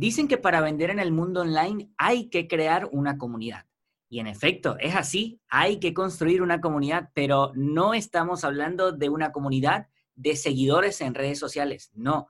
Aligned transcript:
Dicen 0.00 0.28
que 0.28 0.38
para 0.38 0.60
vender 0.60 0.90
en 0.90 1.00
el 1.00 1.10
mundo 1.10 1.40
online 1.40 1.90
hay 1.98 2.28
que 2.28 2.46
crear 2.46 2.88
una 2.92 3.18
comunidad. 3.18 3.66
Y 4.08 4.20
en 4.20 4.28
efecto, 4.28 4.76
es 4.78 4.94
así, 4.94 5.40
hay 5.48 5.80
que 5.80 5.92
construir 5.92 6.40
una 6.40 6.60
comunidad, 6.60 7.10
pero 7.14 7.50
no 7.56 7.94
estamos 7.94 8.44
hablando 8.44 8.92
de 8.92 9.08
una 9.08 9.32
comunidad 9.32 9.88
de 10.14 10.36
seguidores 10.36 11.00
en 11.00 11.14
redes 11.14 11.40
sociales, 11.40 11.90
no. 11.94 12.28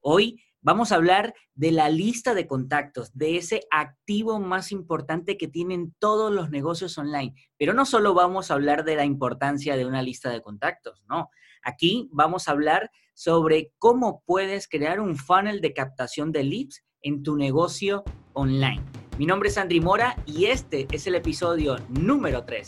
Hoy 0.00 0.42
vamos 0.60 0.90
a 0.90 0.96
hablar 0.96 1.34
de 1.54 1.70
la 1.70 1.88
lista 1.88 2.34
de 2.34 2.48
contactos, 2.48 3.16
de 3.16 3.36
ese 3.36 3.62
activo 3.70 4.40
más 4.40 4.72
importante 4.72 5.36
que 5.36 5.46
tienen 5.46 5.94
todos 6.00 6.32
los 6.32 6.50
negocios 6.50 6.98
online. 6.98 7.36
Pero 7.56 7.74
no 7.74 7.86
solo 7.86 8.14
vamos 8.14 8.50
a 8.50 8.54
hablar 8.54 8.84
de 8.84 8.96
la 8.96 9.04
importancia 9.04 9.76
de 9.76 9.86
una 9.86 10.02
lista 10.02 10.30
de 10.30 10.42
contactos, 10.42 11.04
no. 11.08 11.30
Aquí 11.62 12.08
vamos 12.10 12.48
a 12.48 12.50
hablar 12.50 12.90
sobre 13.12 13.72
cómo 13.78 14.24
puedes 14.26 14.66
crear 14.66 14.98
un 14.98 15.16
funnel 15.16 15.60
de 15.60 15.72
captación 15.72 16.32
de 16.32 16.42
leads 16.42 16.82
en 17.04 17.22
tu 17.22 17.36
negocio 17.36 18.02
online. 18.32 18.82
Mi 19.18 19.26
nombre 19.26 19.50
es 19.50 19.58
Andri 19.58 19.80
Mora 19.80 20.16
y 20.26 20.46
este 20.46 20.88
es 20.90 21.06
el 21.06 21.14
episodio 21.14 21.76
número 21.90 22.44
3. 22.44 22.66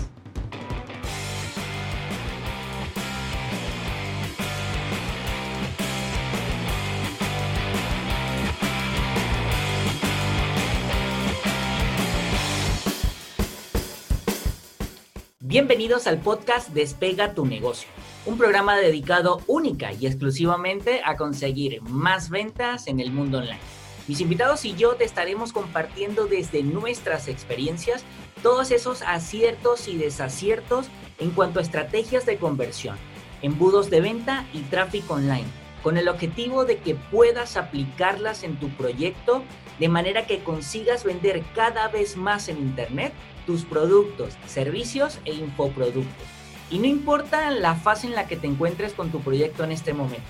Bienvenidos 15.41 16.07
al 16.07 16.19
podcast 16.21 16.69
Despega 16.75 17.33
tu 17.33 17.47
negocio, 17.47 17.89
un 18.27 18.37
programa 18.37 18.77
dedicado 18.77 19.41
única 19.47 19.95
y 19.95 20.07
exclusivamente 20.07 21.01
a 21.03 21.17
conseguir 21.17 21.81
más 21.81 22.29
ventas 22.29 22.89
en 22.89 23.01
el 23.01 23.11
mundo 23.11 23.39
online. 23.39 23.86
Mis 24.09 24.21
invitados 24.21 24.65
y 24.65 24.75
yo 24.77 24.95
te 24.95 25.05
estaremos 25.05 25.53
compartiendo 25.53 26.27
desde 26.27 26.63
nuestras 26.63 27.27
experiencias 27.27 28.05
todos 28.41 28.71
esos 28.71 29.03
aciertos 29.03 29.89
y 29.89 29.97
desaciertos 29.97 30.87
en 31.19 31.31
cuanto 31.31 31.59
a 31.59 31.63
estrategias 31.63 32.25
de 32.25 32.37
conversión, 32.37 32.97
embudos 33.43 33.91
de 33.91 34.01
venta 34.01 34.47
y 34.53 34.61
tráfico 34.61 35.15
online, 35.15 35.47
con 35.83 35.97
el 35.97 36.09
objetivo 36.09 36.65
de 36.65 36.79
que 36.79 36.95
puedas 36.95 37.57
aplicarlas 37.57 38.45
en 38.45 38.57
tu 38.61 38.69
proyecto 38.71 39.43
de 39.81 39.89
manera 39.89 40.27
que 40.27 40.39
consigas 40.39 41.03
vender 41.03 41.43
cada 41.55 41.89
vez 41.89 42.17
más 42.17 42.49
en 42.49 42.59
Internet 42.59 43.13
tus 43.45 43.65
productos, 43.65 44.35
servicios 44.47 45.19
e 45.25 45.35
infoproductos. 45.35 46.27
Y 46.71 46.79
no 46.79 46.87
importa 46.87 47.51
la 47.51 47.75
fase 47.75 48.07
en 48.07 48.15
la 48.15 48.27
que 48.29 48.37
te 48.37 48.47
encuentres 48.47 48.93
con 48.93 49.11
tu 49.11 49.21
proyecto 49.21 49.65
en 49.65 49.73
este 49.73 49.95
momento, 49.95 50.27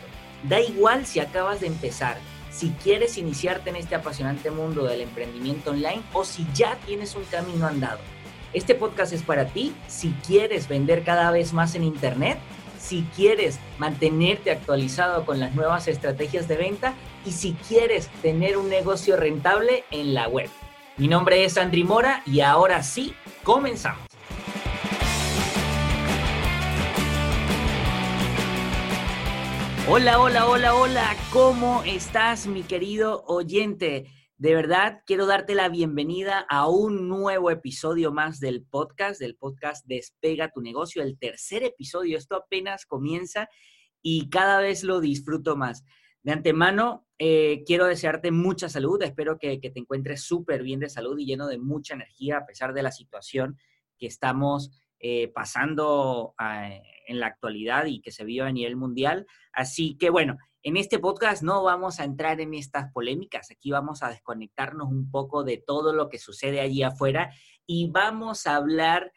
da 0.48 0.60
igual 0.60 1.06
si 1.06 1.20
acabas 1.20 1.60
de 1.60 1.66
empezar, 1.66 2.18
si 2.56 2.70
quieres 2.82 3.18
iniciarte 3.18 3.68
en 3.68 3.76
este 3.76 3.94
apasionante 3.94 4.50
mundo 4.50 4.84
del 4.84 5.02
emprendimiento 5.02 5.72
online 5.72 6.02
o 6.14 6.24
si 6.24 6.46
ya 6.54 6.76
tienes 6.86 7.14
un 7.14 7.24
camino 7.24 7.66
andado. 7.66 7.98
Este 8.54 8.74
podcast 8.74 9.12
es 9.12 9.22
para 9.22 9.44
ti 9.44 9.74
si 9.88 10.12
quieres 10.26 10.66
vender 10.66 11.04
cada 11.04 11.30
vez 11.30 11.52
más 11.52 11.74
en 11.74 11.84
Internet, 11.84 12.38
si 12.80 13.02
quieres 13.14 13.58
mantenerte 13.76 14.50
actualizado 14.50 15.26
con 15.26 15.38
las 15.38 15.54
nuevas 15.54 15.86
estrategias 15.86 16.48
de 16.48 16.56
venta 16.56 16.94
y 17.26 17.32
si 17.32 17.52
quieres 17.68 18.08
tener 18.22 18.56
un 18.56 18.70
negocio 18.70 19.16
rentable 19.16 19.84
en 19.90 20.14
la 20.14 20.26
web. 20.26 20.48
Mi 20.96 21.08
nombre 21.08 21.44
es 21.44 21.58
Andri 21.58 21.84
Mora 21.84 22.22
y 22.24 22.40
ahora 22.40 22.82
sí, 22.82 23.14
comenzamos. 23.44 24.05
Hola, 29.88 30.20
hola, 30.20 30.48
hola, 30.48 30.74
hola, 30.74 31.16
¿cómo 31.32 31.84
estás 31.84 32.48
mi 32.48 32.64
querido 32.64 33.22
oyente? 33.28 34.06
De 34.36 34.52
verdad, 34.52 35.02
quiero 35.06 35.26
darte 35.26 35.54
la 35.54 35.68
bienvenida 35.68 36.44
a 36.50 36.68
un 36.68 37.08
nuevo 37.08 37.52
episodio 37.52 38.10
más 38.10 38.40
del 38.40 38.64
podcast, 38.64 39.20
del 39.20 39.36
podcast 39.36 39.86
Despega 39.86 40.50
tu 40.50 40.60
negocio, 40.60 41.04
el 41.04 41.16
tercer 41.16 41.62
episodio. 41.62 42.18
Esto 42.18 42.34
apenas 42.34 42.84
comienza 42.84 43.48
y 44.02 44.28
cada 44.28 44.58
vez 44.58 44.82
lo 44.82 44.98
disfruto 44.98 45.54
más. 45.54 45.84
De 46.24 46.32
antemano, 46.32 47.06
eh, 47.20 47.62
quiero 47.64 47.86
desearte 47.86 48.32
mucha 48.32 48.68
salud. 48.68 49.00
Espero 49.04 49.38
que, 49.38 49.56
te 49.58 49.78
encuentres 49.78 50.22
súper 50.22 50.64
bien 50.64 50.80
de 50.80 50.88
salud 50.88 51.16
y 51.16 51.26
lleno 51.26 51.46
de 51.46 51.58
mucha 51.58 51.94
energía 51.94 52.38
a 52.38 52.44
pesar 52.46 52.74
de 52.74 52.82
la 52.82 52.90
situación 52.90 53.56
que 53.96 54.08
estamos 54.08 54.72
eh, 54.98 55.28
pasando 55.28 56.34
ah, 56.38 56.70
en 57.06 57.20
la 57.20 57.26
actualidad 57.26 57.86
y 57.86 58.00
que 58.00 58.12
se 58.12 58.24
vio 58.24 58.44
a 58.44 58.52
nivel 58.52 58.76
mundial. 58.76 59.26
Así 59.52 59.96
que 59.96 60.10
bueno, 60.10 60.36
en 60.62 60.76
este 60.76 60.98
podcast 60.98 61.42
no 61.42 61.62
vamos 61.62 62.00
a 62.00 62.04
entrar 62.04 62.40
en 62.40 62.54
estas 62.54 62.92
polémicas, 62.92 63.50
aquí 63.50 63.70
vamos 63.70 64.02
a 64.02 64.08
desconectarnos 64.10 64.88
un 64.88 65.10
poco 65.10 65.44
de 65.44 65.58
todo 65.58 65.92
lo 65.92 66.08
que 66.08 66.18
sucede 66.18 66.60
allí 66.60 66.82
afuera 66.82 67.32
y 67.66 67.90
vamos 67.90 68.46
a 68.46 68.56
hablar 68.56 69.12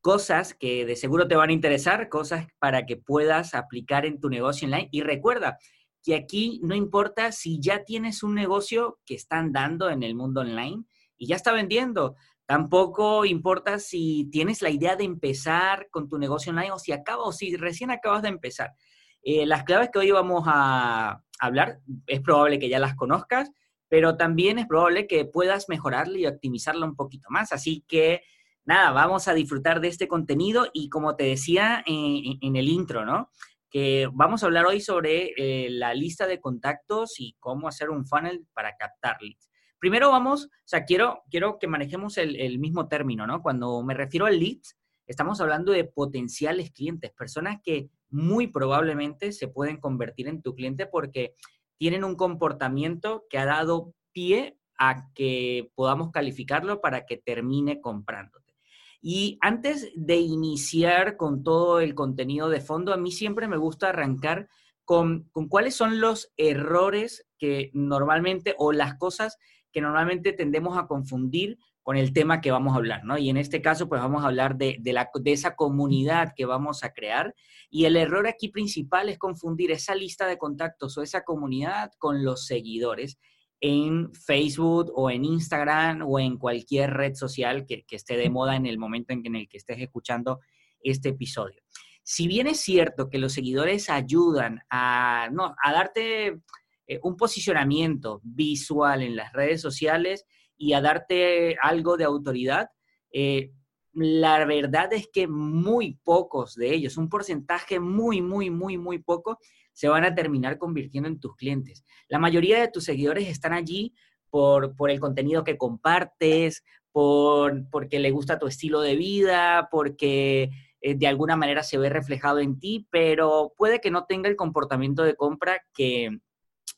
cosas 0.00 0.52
que 0.52 0.84
de 0.84 0.96
seguro 0.96 1.28
te 1.28 1.36
van 1.36 1.50
a 1.50 1.54
interesar, 1.54 2.08
cosas 2.08 2.46
para 2.58 2.84
que 2.84 2.96
puedas 2.98 3.54
aplicar 3.54 4.04
en 4.04 4.20
tu 4.20 4.28
negocio 4.28 4.66
online. 4.66 4.88
Y 4.92 5.00
recuerda 5.00 5.58
que 6.02 6.14
aquí 6.14 6.60
no 6.62 6.74
importa 6.74 7.32
si 7.32 7.58
ya 7.58 7.84
tienes 7.84 8.22
un 8.22 8.34
negocio 8.34 9.00
que 9.06 9.14
están 9.14 9.52
dando 9.52 9.88
en 9.88 10.02
el 10.02 10.14
mundo 10.14 10.42
online 10.42 10.84
y 11.16 11.26
ya 11.26 11.36
está 11.36 11.52
vendiendo. 11.52 12.16
Tampoco 12.46 13.24
importa 13.24 13.78
si 13.78 14.28
tienes 14.30 14.60
la 14.60 14.70
idea 14.70 14.96
de 14.96 15.04
empezar 15.04 15.88
con 15.90 16.08
tu 16.08 16.18
negocio 16.18 16.50
online 16.50 16.72
o 16.72 16.78
si 16.78 16.92
acabas 16.92 17.26
o 17.26 17.32
si 17.32 17.56
recién 17.56 17.90
acabas 17.90 18.22
de 18.22 18.28
empezar. 18.28 18.74
Eh, 19.22 19.46
las 19.46 19.64
claves 19.64 19.88
que 19.90 19.98
hoy 19.98 20.10
vamos 20.10 20.44
a 20.46 21.22
hablar 21.40 21.80
es 22.06 22.20
probable 22.20 22.58
que 22.58 22.68
ya 22.68 22.78
las 22.78 22.94
conozcas, 22.94 23.50
pero 23.88 24.16
también 24.16 24.58
es 24.58 24.66
probable 24.66 25.06
que 25.06 25.24
puedas 25.24 25.70
mejorarla 25.70 26.18
y 26.18 26.26
optimizarla 26.26 26.84
un 26.84 26.96
poquito 26.96 27.28
más. 27.30 27.50
Así 27.50 27.82
que 27.88 28.20
nada, 28.66 28.90
vamos 28.92 29.26
a 29.26 29.34
disfrutar 29.34 29.80
de 29.80 29.88
este 29.88 30.08
contenido 30.08 30.68
y 30.74 30.90
como 30.90 31.16
te 31.16 31.24
decía 31.24 31.82
en, 31.86 32.56
el 32.56 32.68
intro, 32.68 33.06
¿no? 33.06 33.30
Que 33.70 34.08
vamos 34.12 34.42
a 34.42 34.46
hablar 34.46 34.66
hoy 34.66 34.80
sobre 34.80 35.32
eh, 35.36 35.70
la 35.70 35.94
lista 35.94 36.26
de 36.26 36.40
contactos 36.40 37.18
y 37.18 37.34
cómo 37.40 37.68
hacer 37.68 37.88
un 37.88 38.06
funnel 38.06 38.46
para 38.52 38.76
captar 38.76 39.16
leads. 39.22 39.48
Primero 39.84 40.10
vamos, 40.10 40.46
o 40.46 40.48
sea, 40.64 40.86
quiero, 40.86 41.24
quiero 41.30 41.58
que 41.58 41.66
manejemos 41.66 42.16
el, 42.16 42.58
mismo 42.58 42.88
término, 42.88 43.26
¿no? 43.26 43.42
Cuando 43.42 43.82
me 43.82 43.92
refiero 43.92 44.24
a 44.24 44.30
leads, 44.30 44.78
estamos 45.06 45.42
hablando 45.42 45.72
de 45.72 45.84
potenciales 45.84 46.70
clientes, 46.70 47.10
personas 47.10 47.60
que 47.62 47.90
muy 48.08 48.46
probablemente 48.46 49.30
se 49.32 49.46
pueden 49.46 49.76
convertir 49.76 50.26
en 50.26 50.40
tu 50.40 50.54
cliente 50.54 50.86
porque 50.86 51.34
tienen 51.76 52.02
un 52.02 52.16
comportamiento 52.16 53.26
que 53.28 53.36
ha 53.36 53.44
dado 53.44 53.92
pie 54.12 54.56
a 54.78 55.12
que 55.14 55.70
podamos 55.74 56.12
calificarlo 56.12 56.80
para 56.80 57.04
que 57.04 57.18
termine 57.18 57.82
comprándote. 57.82 58.54
Y 59.02 59.36
antes 59.42 59.92
de 59.94 60.16
iniciar 60.16 61.18
con 61.18 61.42
todo 61.42 61.80
el 61.80 61.94
contenido 61.94 62.48
de 62.48 62.62
fondo, 62.62 62.94
a 62.94 62.96
mí 62.96 63.12
siempre 63.12 63.48
me 63.48 63.58
gusta 63.58 63.90
arrancar 63.90 64.48
con, 64.86 65.28
con 65.30 65.46
cuáles 65.48 65.76
son 65.76 66.00
los 66.00 66.32
errores 66.38 67.26
que 67.38 67.70
normalmente 67.74 68.54
o 68.56 68.72
las 68.72 68.94
cosas 68.94 69.36
que 69.74 69.80
normalmente 69.80 70.32
tendemos 70.32 70.78
a 70.78 70.86
confundir 70.86 71.58
con 71.82 71.96
el 71.96 72.12
tema 72.12 72.40
que 72.40 72.52
vamos 72.52 72.72
a 72.72 72.76
hablar, 72.76 73.04
¿no? 73.04 73.18
Y 73.18 73.28
en 73.28 73.36
este 73.36 73.60
caso, 73.60 73.88
pues 73.88 74.00
vamos 74.00 74.22
a 74.22 74.28
hablar 74.28 74.56
de, 74.56 74.80
la, 74.84 75.10
de 75.20 75.32
esa 75.32 75.56
comunidad 75.56 76.32
que 76.34 76.46
vamos 76.46 76.84
a 76.84 76.92
crear. 76.92 77.34
Y 77.68 77.84
el 77.84 77.96
error 77.96 78.28
aquí 78.28 78.48
principal 78.48 79.08
es 79.08 79.18
confundir 79.18 79.72
esa 79.72 79.96
lista 79.96 80.28
de 80.28 80.38
contactos 80.38 80.96
o 80.96 81.02
esa 81.02 81.24
comunidad 81.24 81.90
con 81.98 82.24
los 82.24 82.46
seguidores 82.46 83.18
en 83.60 84.14
Facebook 84.14 84.92
o 84.94 85.10
en 85.10 85.24
Instagram 85.24 86.02
o 86.06 86.20
en 86.20 86.38
cualquier 86.38 86.92
red 86.92 87.14
social 87.14 87.66
que, 87.66 87.84
esté 87.90 88.16
de 88.16 88.30
moda 88.30 88.54
en 88.54 88.66
el 88.66 88.78
momento 88.78 89.12
en, 89.12 89.34
el 89.34 89.48
que 89.48 89.56
estés 89.56 89.80
escuchando 89.80 90.38
este 90.80 91.08
episodio. 91.08 91.60
Si 92.04 92.28
bien 92.28 92.46
es 92.46 92.60
cierto 92.60 93.10
que 93.10 93.18
los 93.18 93.32
seguidores 93.32 93.90
ayudan 93.90 94.60
a, 94.70 95.28
no, 95.32 95.56
a 95.60 95.72
darte 95.72 96.42
eh, 96.86 97.00
un 97.02 97.16
posicionamiento 97.16 98.20
visual 98.22 99.02
en 99.02 99.16
las 99.16 99.32
redes 99.32 99.60
sociales 99.60 100.26
y 100.56 100.72
a 100.72 100.80
darte 100.80 101.56
algo 101.62 101.96
de 101.96 102.04
autoridad, 102.04 102.68
eh, 103.12 103.52
la 103.92 104.44
verdad 104.44 104.92
es 104.92 105.08
que 105.12 105.28
muy 105.28 105.98
pocos 106.02 106.54
de 106.56 106.74
ellos, 106.74 106.96
un 106.96 107.08
porcentaje 107.08 107.78
muy, 107.78 108.20
muy, 108.20 108.50
muy, 108.50 108.76
muy 108.76 108.98
poco, 108.98 109.38
se 109.72 109.88
van 109.88 110.04
a 110.04 110.14
terminar 110.14 110.58
convirtiendo 110.58 111.08
en 111.08 111.20
tus 111.20 111.36
clientes. 111.36 111.84
La 112.08 112.18
mayoría 112.18 112.60
de 112.60 112.68
tus 112.68 112.84
seguidores 112.84 113.28
están 113.28 113.52
allí 113.52 113.94
por, 114.30 114.74
por 114.74 114.90
el 114.90 115.00
contenido 115.00 115.44
que 115.44 115.56
compartes, 115.56 116.64
por, 116.90 117.68
porque 117.70 117.98
le 117.98 118.10
gusta 118.10 118.38
tu 118.38 118.46
estilo 118.46 118.80
de 118.80 118.96
vida, 118.96 119.68
porque 119.70 120.50
eh, 120.80 120.94
de 120.94 121.06
alguna 121.06 121.36
manera 121.36 121.62
se 121.62 121.78
ve 121.78 121.88
reflejado 121.88 122.40
en 122.40 122.58
ti, 122.58 122.86
pero 122.90 123.52
puede 123.56 123.80
que 123.80 123.90
no 123.90 124.04
tenga 124.06 124.28
el 124.28 124.36
comportamiento 124.36 125.02
de 125.02 125.14
compra 125.14 125.64
que, 125.72 126.18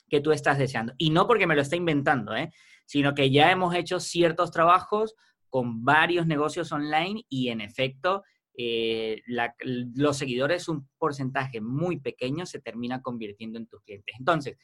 que 0.08 0.20
tú 0.20 0.32
estás 0.32 0.58
deseando. 0.58 0.92
Y 0.98 1.10
no 1.10 1.26
porque 1.26 1.46
me 1.46 1.54
lo 1.54 1.62
esté 1.62 1.76
inventando, 1.76 2.34
¿eh? 2.34 2.52
sino 2.84 3.14
que 3.14 3.30
ya 3.30 3.50
hemos 3.50 3.74
hecho 3.74 4.00
ciertos 4.00 4.50
trabajos 4.50 5.14
con 5.48 5.84
varios 5.84 6.26
negocios 6.26 6.72
online 6.72 7.24
y 7.28 7.48
en 7.48 7.60
efecto 7.60 8.22
eh, 8.58 9.22
los 9.26 10.16
seguidores, 10.16 10.68
un 10.68 10.88
porcentaje 10.98 11.60
muy 11.60 12.00
pequeño, 12.00 12.46
se 12.46 12.60
termina 12.60 13.02
convirtiendo 13.02 13.58
en 13.58 13.66
tus 13.66 13.82
clientes. 13.82 14.14
Entonces, 14.18 14.56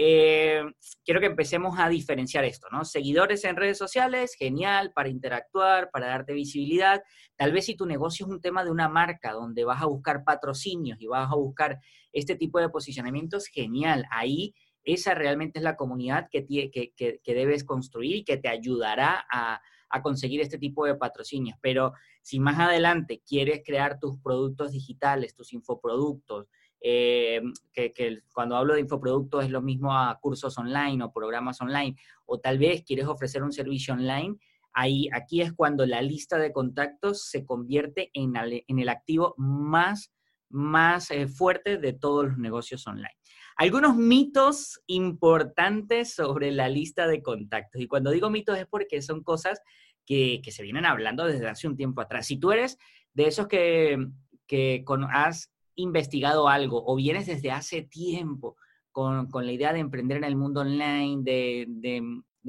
eh, 0.00 0.62
quiero 1.04 1.18
que 1.18 1.26
empecemos 1.26 1.76
a 1.78 1.88
diferenciar 1.88 2.44
esto, 2.44 2.68
¿no? 2.70 2.84
Seguidores 2.84 3.44
en 3.44 3.56
redes 3.56 3.78
sociales, 3.78 4.36
genial, 4.38 4.92
para 4.94 5.08
interactuar, 5.08 5.90
para 5.90 6.06
darte 6.06 6.34
visibilidad. 6.34 7.02
Tal 7.36 7.52
vez 7.52 7.66
si 7.66 7.74
tu 7.74 7.84
negocio 7.84 8.26
es 8.26 8.30
un 8.30 8.40
tema 8.40 8.62
de 8.64 8.70
una 8.70 8.88
marca 8.88 9.32
donde 9.32 9.64
vas 9.64 9.82
a 9.82 9.86
buscar 9.86 10.22
patrocinios 10.22 11.00
y 11.00 11.06
vas 11.06 11.28
a 11.28 11.34
buscar 11.34 11.80
este 12.12 12.36
tipo 12.36 12.60
de 12.60 12.68
posicionamientos, 12.68 13.46
genial. 13.46 14.04
Ahí 14.10 14.54
esa 14.92 15.14
realmente 15.14 15.58
es 15.58 15.62
la 15.62 15.76
comunidad 15.76 16.28
que, 16.30 16.46
que, 16.46 16.92
que, 16.94 17.34
debes 17.34 17.64
construir 17.64 18.16
y 18.16 18.24
que 18.24 18.36
te 18.36 18.48
ayudará 18.48 19.26
a, 19.30 19.60
a 19.90 20.02
conseguir 20.02 20.40
este 20.40 20.58
tipo 20.58 20.84
de 20.86 20.94
patrocinios. 20.94 21.58
Pero 21.60 21.92
si 22.22 22.40
más 22.40 22.58
adelante 22.58 23.22
quieres 23.26 23.62
crear 23.64 23.98
tus 23.98 24.18
productos 24.20 24.72
digitales, 24.72 25.34
tus 25.34 25.52
infoproductos, 25.52 26.46
eh, 26.80 27.40
que, 27.72 28.22
cuando 28.32 28.56
hablo 28.56 28.74
de 28.74 28.80
infoproductos 28.80 29.44
es 29.44 29.50
lo 29.50 29.62
mismo 29.62 29.96
a 29.96 30.18
cursos 30.20 30.56
online 30.58 31.02
o 31.02 31.12
programas 31.12 31.60
online, 31.60 31.96
o 32.26 32.38
tal 32.38 32.58
vez 32.58 32.84
quieres 32.84 33.06
ofrecer 33.06 33.42
un 33.42 33.52
servicio 33.52 33.94
online, 33.94 34.36
ahí, 34.72 35.08
aquí 35.12 35.40
es 35.40 35.52
cuando 35.52 35.86
la 35.86 36.02
lista 36.02 36.38
de 36.38 36.52
contactos 36.52 37.22
se 37.28 37.44
convierte 37.44 38.10
en, 38.14 38.36
el 38.36 38.88
activo 38.88 39.34
más, 39.38 40.12
más 40.50 41.10
eh, 41.10 41.26
fuerte 41.26 41.78
de 41.78 41.92
todos 41.92 42.26
los 42.26 42.38
negocios 42.38 42.86
online. 42.86 43.16
Algunos 43.56 43.96
mitos 43.96 44.80
importantes 44.86 46.14
sobre 46.14 46.52
la 46.52 46.68
lista 46.68 47.06
de 47.06 47.22
contactos. 47.22 47.80
Y 47.80 47.88
cuando 47.88 48.10
digo 48.10 48.30
mitos 48.30 48.58
es 48.58 48.66
porque 48.66 49.02
son 49.02 49.22
cosas 49.22 49.60
que, 50.06 50.40
se 50.48 50.62
vienen 50.62 50.86
hablando 50.86 51.24
desde 51.26 51.48
hace 51.48 51.66
un 51.66 51.76
tiempo 51.76 52.00
atrás. 52.00 52.26
Si 52.26 52.38
tú 52.38 52.52
eres 52.52 52.78
de 53.12 53.26
esos 53.26 53.48
que, 53.48 53.98
que 54.46 54.84
has 55.12 55.52
investigado 55.74 56.48
algo 56.48 56.82
o 56.86 56.96
vienes 56.96 57.26
desde 57.26 57.50
hace 57.50 57.82
tiempo 57.82 58.56
con, 58.92 59.46
la 59.46 59.52
idea 59.52 59.72
de 59.72 59.78
emprender 59.78 60.16
en 60.16 60.24
el 60.24 60.36
mundo 60.36 60.60
online, 60.60 61.22
de, 61.22 62.02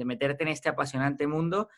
meterte 0.04 0.42
en 0.42 0.48
este 0.48 0.68
apasionante 0.68 1.26
mundo, 1.26 1.68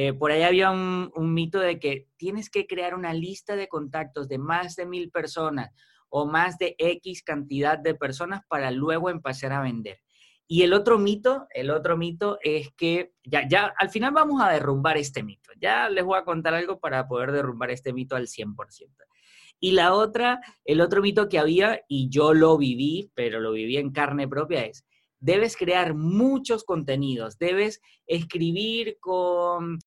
eh, 0.00 0.12
por 0.12 0.30
ahí 0.30 0.42
había 0.44 0.70
un, 0.70 1.10
mito 1.34 1.58
de 1.58 1.80
que 1.80 2.06
tienes 2.16 2.50
que 2.50 2.68
crear 2.68 2.94
una 2.94 3.12
lista 3.12 3.56
de 3.56 3.66
contactos 3.66 4.28
de 4.28 4.38
más 4.38 4.76
de 4.76 4.86
mil 4.86 5.10
personas 5.10 5.72
o 6.08 6.24
más 6.24 6.56
de 6.56 6.76
X 6.78 7.24
cantidad 7.24 7.76
de 7.76 7.96
personas 7.96 8.42
para 8.46 8.70
luego 8.70 9.10
empezar 9.10 9.52
a 9.52 9.60
vender. 9.60 9.98
Y 10.46 10.62
el 10.62 10.72
otro 10.72 11.00
mito, 11.00 11.48
el 11.50 11.70
otro 11.70 11.96
mito 11.96 12.38
es 12.44 12.70
que 12.76 13.10
ya, 13.24 13.48
ya 13.48 13.74
al 13.76 13.90
final 13.90 14.12
vamos 14.12 14.40
a 14.40 14.50
derrumbar 14.50 14.96
este 14.98 15.24
mito. 15.24 15.50
Ya 15.60 15.88
les 15.88 16.04
voy 16.04 16.16
a 16.16 16.24
contar 16.24 16.54
algo 16.54 16.78
para 16.78 17.08
poder 17.08 17.32
derrumbar 17.32 17.72
este 17.72 17.92
mito 17.92 18.14
al 18.14 18.28
100%. 18.28 18.54
Y 19.58 19.72
la 19.72 19.94
otra, 19.94 20.40
el 20.64 20.80
otro 20.80 21.02
mito 21.02 21.28
que 21.28 21.40
había, 21.40 21.80
y 21.88 22.08
yo 22.08 22.34
lo 22.34 22.56
viví, 22.56 23.10
pero 23.16 23.40
lo 23.40 23.50
viví 23.50 23.78
en 23.78 23.90
carne 23.90 24.28
propia, 24.28 24.64
es, 24.64 24.86
debes 25.20 25.56
crear 25.56 25.94
muchos 25.94 26.64
contenidos, 26.64 27.38
debes 27.38 27.80
escribir 28.06 28.98
con, 29.00 29.78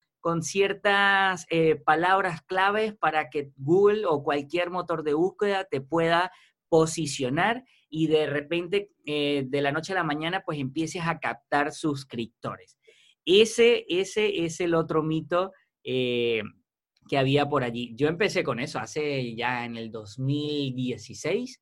ciertas 0.41 1.47
eh, 1.49 1.75
palabras 1.75 2.41
claves 2.43 2.93
para 2.93 3.29
que 3.29 3.51
Google 3.57 4.05
o 4.05 4.23
cualquier 4.23 4.69
motor 4.69 5.03
de 5.03 5.15
búsqueda 5.15 5.65
te 5.65 5.81
pueda 5.81 6.31
posicionar 6.69 7.63
y 7.89 8.07
de 8.07 8.27
repente 8.27 8.91
eh, 9.05 9.45
de 9.47 9.61
la 9.61 9.71
noche 9.71 9.93
a 9.93 9.95
la 9.95 10.03
mañana 10.03 10.43
pues 10.45 10.59
empieces 10.59 11.01
a 11.05 11.19
captar 11.19 11.73
suscriptores. 11.73 12.77
Ese, 13.25 13.85
ese 13.89 14.45
es 14.45 14.59
el 14.61 14.75
otro 14.75 15.03
mito 15.03 15.51
eh, 15.83 16.43
que 17.07 17.17
había 17.17 17.49
por 17.49 17.63
allí. 17.63 17.93
Yo 17.95 18.07
empecé 18.07 18.43
con 18.43 18.59
eso 18.59 18.79
hace 18.79 19.35
ya 19.35 19.65
en 19.65 19.75
el 19.75 19.91
2016. 19.91 21.59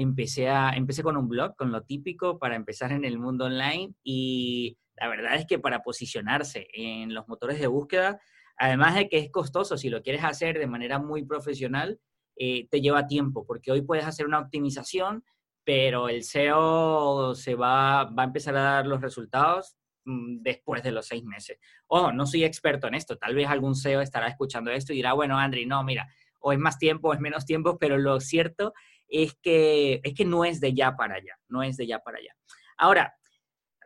Empecé, 0.00 0.48
a, 0.48 0.70
empecé 0.70 1.02
con 1.02 1.16
un 1.16 1.28
blog, 1.28 1.56
con 1.56 1.72
lo 1.72 1.82
típico 1.82 2.38
para 2.38 2.56
empezar 2.56 2.92
en 2.92 3.04
el 3.04 3.18
mundo 3.18 3.46
online 3.46 3.94
y 4.04 4.78
la 4.96 5.08
verdad 5.08 5.36
es 5.36 5.46
que 5.46 5.58
para 5.58 5.82
posicionarse 5.82 6.68
en 6.72 7.14
los 7.14 7.26
motores 7.28 7.58
de 7.58 7.66
búsqueda, 7.66 8.20
además 8.56 8.94
de 8.94 9.08
que 9.08 9.18
es 9.18 9.30
costoso, 9.30 9.76
si 9.76 9.88
lo 9.90 10.02
quieres 10.02 10.24
hacer 10.24 10.58
de 10.58 10.66
manera 10.66 10.98
muy 10.98 11.24
profesional, 11.24 12.00
eh, 12.36 12.68
te 12.70 12.80
lleva 12.80 13.06
tiempo, 13.06 13.44
porque 13.46 13.72
hoy 13.72 13.82
puedes 13.82 14.04
hacer 14.04 14.26
una 14.26 14.38
optimización, 14.38 15.24
pero 15.64 16.08
el 16.08 16.22
SEO 16.22 17.34
se 17.34 17.54
va, 17.54 18.04
va 18.04 18.22
a 18.22 18.26
empezar 18.26 18.56
a 18.56 18.62
dar 18.62 18.86
los 18.86 19.00
resultados 19.00 19.76
Mm, 20.08 20.42
después 20.42 20.82
de 20.82 20.90
los 20.90 21.06
seis 21.06 21.22
meses. 21.22 21.58
Ojo, 21.86 22.12
no 22.12 22.24
soy 22.24 22.44
experto 22.44 22.88
en 22.88 22.94
esto, 22.94 23.18
tal 23.18 23.34
vez 23.34 23.46
algún 23.46 23.74
CEO 23.76 24.00
estará 24.00 24.26
escuchando 24.28 24.70
esto 24.70 24.94
y 24.94 24.96
dirá, 24.96 25.12
bueno, 25.12 25.36
Andri, 25.38 25.66
no, 25.66 25.84
mira, 25.84 26.08
o 26.40 26.50
es 26.52 26.58
más 26.58 26.78
tiempo 26.78 27.08
o 27.08 27.12
es 27.12 27.20
menos 27.20 27.44
tiempo, 27.44 27.78
pero 27.78 27.98
lo 27.98 28.18
cierto 28.18 28.72
es 29.08 29.34
que, 29.40 30.00
es 30.04 30.14
que 30.14 30.24
no 30.24 30.44
es 30.44 30.60
de 30.60 30.74
ya 30.74 30.96
para 30.96 31.16
allá, 31.16 31.36
no 31.48 31.62
es 31.62 31.76
de 31.76 31.86
ya 31.86 31.98
para 32.00 32.18
allá. 32.18 32.34
Ahora, 32.76 33.14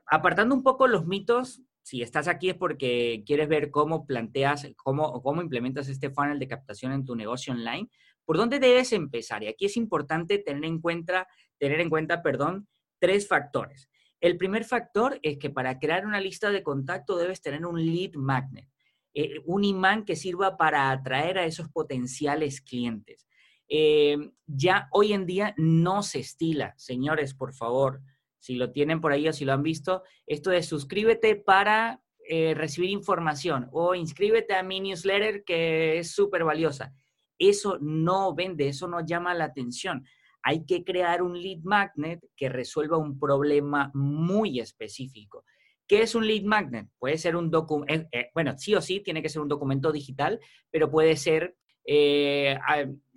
apartando 0.07 0.55
un 0.55 0.63
poco 0.63 0.87
los 0.87 1.07
mitos, 1.07 1.63
si 1.83 2.03
estás 2.03 2.29
aquí 2.29 2.51
es 2.51 2.57
porque 2.57 3.23
quieres 3.27 3.49
ver 3.49 3.71
cómo 3.71 4.07
planteas, 4.07 4.69
cómo, 4.77 5.23
cómo 5.23 5.43
implementas 5.43 5.89
este 5.89 6.11
funnel 6.11 6.39
de 6.39 6.49
captación 6.49 6.93
en 6.93 7.05
tu 7.05 7.17
negocio 7.17 7.53
online, 7.53 7.89
¿por 8.25 8.37
dónde 8.37 8.61
debes 8.61 8.93
empezar? 8.93 9.43
Y 9.43 9.49
aquí 9.49 9.67
es 9.67 9.77
importante 9.77 10.39
tener 10.39 10.65
en 10.65 10.81
cuenta, 10.81 11.27
tener 11.59 11.81
en 11.81 11.91
cuenta, 11.91 12.23
perdón, 12.23 12.69
tres 12.99 13.27
factores. 13.27 13.89
El 14.21 14.37
primer 14.37 14.65
factor 14.65 15.19
es 15.23 15.39
que 15.39 15.51
para 15.51 15.81
crear 15.81 16.07
una 16.07 16.21
lista 16.21 16.51
de 16.51 16.63
contacto 16.63 17.17
debes 17.17 17.43
tener 17.43 17.67
un 17.67 17.85
lead 17.85 18.13
magnet, 18.15 18.69
eh, 19.15 19.41
un 19.47 19.65
imán 19.65 20.05
que 20.05 20.15
sirva 20.15 20.57
para 20.57 20.91
atraer 20.91 21.39
a 21.39 21.45
esos 21.45 21.69
potenciales 21.69 22.61
clientes. 22.61 23.27
Eh, 23.69 24.17
ya 24.47 24.89
hoy 24.93 25.13
en 25.13 25.27
día 25.27 25.55
no 25.57 26.03
se 26.03 26.21
estila, 26.21 26.75
señores, 26.77 27.35
por 27.35 27.55
favor, 27.55 28.01
si 28.39 28.57
lo 28.57 28.73
tienen 28.73 29.01
por 29.01 29.13
ahí 29.13 29.29
o 29.29 29.33
si 29.33 29.45
lo 29.45 29.53
han 29.53 29.63
visto, 29.63 30.03
esto 30.27 30.51
de 30.51 30.63
suscríbete 30.63 31.37
para 31.37 32.03
eh, 32.29 32.55
recibir 32.55 32.91
información 32.91 33.69
o 33.73 33.95
inscríbete 33.95 34.55
a 34.55 34.63
mi 34.63 34.81
newsletter 34.81 35.45
que 35.45 35.99
es 35.99 36.13
súper 36.13 36.45
valiosa. 36.45 36.95
Eso 37.39 37.79
no 37.81 38.35
vende, 38.35 38.69
eso 38.69 38.89
no 38.89 39.05
llama 39.05 39.35
la 39.35 39.45
atención 39.45 40.05
hay 40.43 40.67
que 40.67 40.85
crear 40.85 41.23
un 41.23 41.41
lead 41.41 41.61
magnet 41.63 42.21
que 42.37 42.49
resuelva 42.49 42.97
un 42.97 43.19
problema 43.19 43.91
muy 43.95 44.61
específico. 44.61 45.45
¿Qué 45.87 46.03
es 46.03 46.15
un 46.15 46.27
lead 46.27 46.43
magnet? 46.43 46.89
Puede 46.99 47.19
ser 47.19 47.37
un 47.37 47.51
documento, 47.51 47.93
eh, 47.93 48.09
eh, 48.13 48.31
bueno, 48.35 48.57
sí 48.59 48.75
o 48.75 48.81
sí 48.81 49.01
tiene 49.01 49.23
que 49.23 49.29
ser 49.29 49.43
un 49.43 49.49
documento 49.49 49.93
digital, 49.93 50.41
pero 50.71 50.91
puede 50.91 51.17
ser 51.17 51.57
eh, 51.85 52.59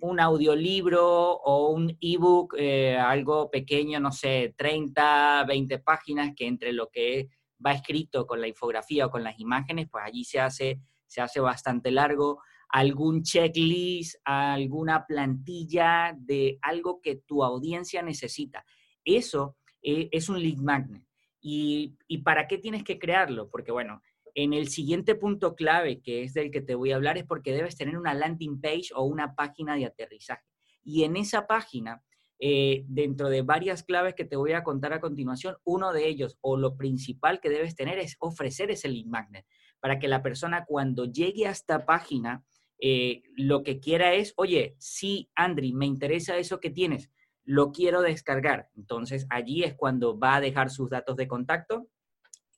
un 0.00 0.20
audiolibro 0.20 1.32
o 1.32 1.70
un 1.70 1.96
ebook, 2.00 2.56
algo 2.58 3.50
pequeño, 3.50 4.00
no 4.00 4.12
sé, 4.12 4.54
30, 4.56 5.44
20 5.44 5.78
páginas, 5.80 6.32
que 6.36 6.46
entre 6.46 6.72
lo 6.72 6.88
que 6.90 7.28
va 7.64 7.72
escrito 7.72 8.26
con 8.26 8.40
la 8.40 8.48
infografía 8.48 9.06
o 9.06 9.10
con 9.10 9.24
las 9.24 9.38
imágenes, 9.40 9.88
pues 9.90 10.04
allí 10.04 10.24
se 10.24 10.40
hace, 10.40 10.80
se 11.06 11.20
hace 11.20 11.40
bastante 11.40 11.90
largo 11.90 12.40
algún 12.68 13.22
checklist, 13.22 14.16
alguna 14.24 15.06
plantilla 15.06 16.14
de 16.18 16.58
algo 16.62 17.00
que 17.00 17.16
tu 17.16 17.44
audiencia 17.44 18.02
necesita. 18.02 18.64
Eso 19.04 19.56
eh, 19.82 20.08
es 20.10 20.28
un 20.28 20.40
lead 20.40 20.58
magnet. 20.58 21.02
¿Y, 21.40 21.96
para 22.24 22.48
qué 22.48 22.58
tienes 22.58 22.82
que 22.82 22.98
crearlo? 22.98 23.48
Porque 23.48 23.70
bueno, 23.70 24.02
en 24.36 24.52
el 24.52 24.68
siguiente 24.68 25.14
punto 25.14 25.56
clave, 25.56 26.02
que 26.02 26.22
es 26.22 26.34
del 26.34 26.50
que 26.50 26.60
te 26.60 26.74
voy 26.74 26.92
a 26.92 26.96
hablar, 26.96 27.16
es 27.16 27.24
porque 27.24 27.54
debes 27.54 27.74
tener 27.74 27.96
una 27.96 28.12
landing 28.12 28.60
page 28.60 28.90
o 28.94 29.02
una 29.04 29.34
página 29.34 29.76
de 29.76 29.86
aterrizaje. 29.86 30.44
Y 30.84 31.04
en 31.04 31.16
esa 31.16 31.46
página, 31.46 32.04
eh, 32.38 32.84
dentro 32.86 33.30
de 33.30 33.40
varias 33.40 33.82
claves 33.82 34.14
que 34.14 34.26
te 34.26 34.36
voy 34.36 34.52
a 34.52 34.62
contar 34.62 34.92
a 34.92 35.00
continuación, 35.00 35.56
uno 35.64 35.94
de 35.94 36.06
ellos 36.06 36.36
o 36.42 36.58
lo 36.58 36.76
principal 36.76 37.40
que 37.40 37.48
debes 37.48 37.74
tener 37.74 37.98
es 37.98 38.16
ofrecer 38.20 38.70
ese 38.70 38.88
lead 38.88 39.06
magnet 39.06 39.46
para 39.80 39.98
que 39.98 40.06
la 40.06 40.22
persona 40.22 40.66
cuando 40.66 41.06
llegue 41.06 41.46
a 41.46 41.52
esta 41.52 41.86
página 41.86 42.44
eh, 42.78 43.22
lo 43.36 43.62
que 43.62 43.80
quiera 43.80 44.12
es, 44.12 44.34
oye, 44.36 44.76
sí, 44.78 45.30
Andri, 45.34 45.72
me 45.72 45.86
interesa 45.86 46.36
eso 46.36 46.60
que 46.60 46.68
tienes, 46.68 47.10
lo 47.42 47.72
quiero 47.72 48.02
descargar. 48.02 48.68
Entonces 48.76 49.26
allí 49.30 49.64
es 49.64 49.74
cuando 49.74 50.18
va 50.18 50.36
a 50.36 50.40
dejar 50.42 50.68
sus 50.68 50.90
datos 50.90 51.16
de 51.16 51.26
contacto 51.26 51.88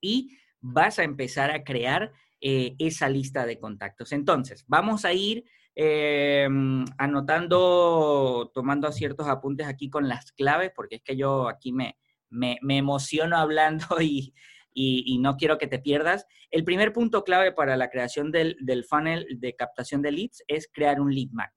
y 0.00 0.36
vas 0.60 0.98
a 0.98 1.04
empezar 1.04 1.50
a 1.50 1.64
crear 1.64 2.12
eh, 2.40 2.74
esa 2.78 3.08
lista 3.08 3.46
de 3.46 3.58
contactos. 3.58 4.12
Entonces, 4.12 4.64
vamos 4.68 5.04
a 5.04 5.12
ir 5.12 5.44
eh, 5.74 6.48
anotando, 6.98 8.50
tomando 8.52 8.90
ciertos 8.92 9.28
apuntes 9.28 9.66
aquí 9.66 9.90
con 9.90 10.08
las 10.08 10.32
claves, 10.32 10.72
porque 10.74 10.96
es 10.96 11.02
que 11.02 11.16
yo 11.16 11.48
aquí 11.48 11.72
me, 11.72 11.96
me, 12.30 12.58
emociono 12.62 13.36
hablando 13.36 13.86
y, 14.00 14.34
y, 14.74 15.18
no 15.18 15.36
quiero 15.36 15.58
que 15.58 15.66
te 15.66 15.78
pierdas. 15.78 16.26
El 16.50 16.64
primer 16.64 16.92
punto 16.92 17.24
clave 17.24 17.52
para 17.52 17.76
la 17.76 17.90
creación 17.90 18.30
del, 18.30 18.56
funnel 18.88 19.26
de 19.38 19.54
captación 19.56 20.02
de 20.02 20.12
leads 20.12 20.42
es 20.46 20.68
crear 20.72 21.00
un 21.00 21.14
lead 21.14 21.30
magnet. 21.30 21.54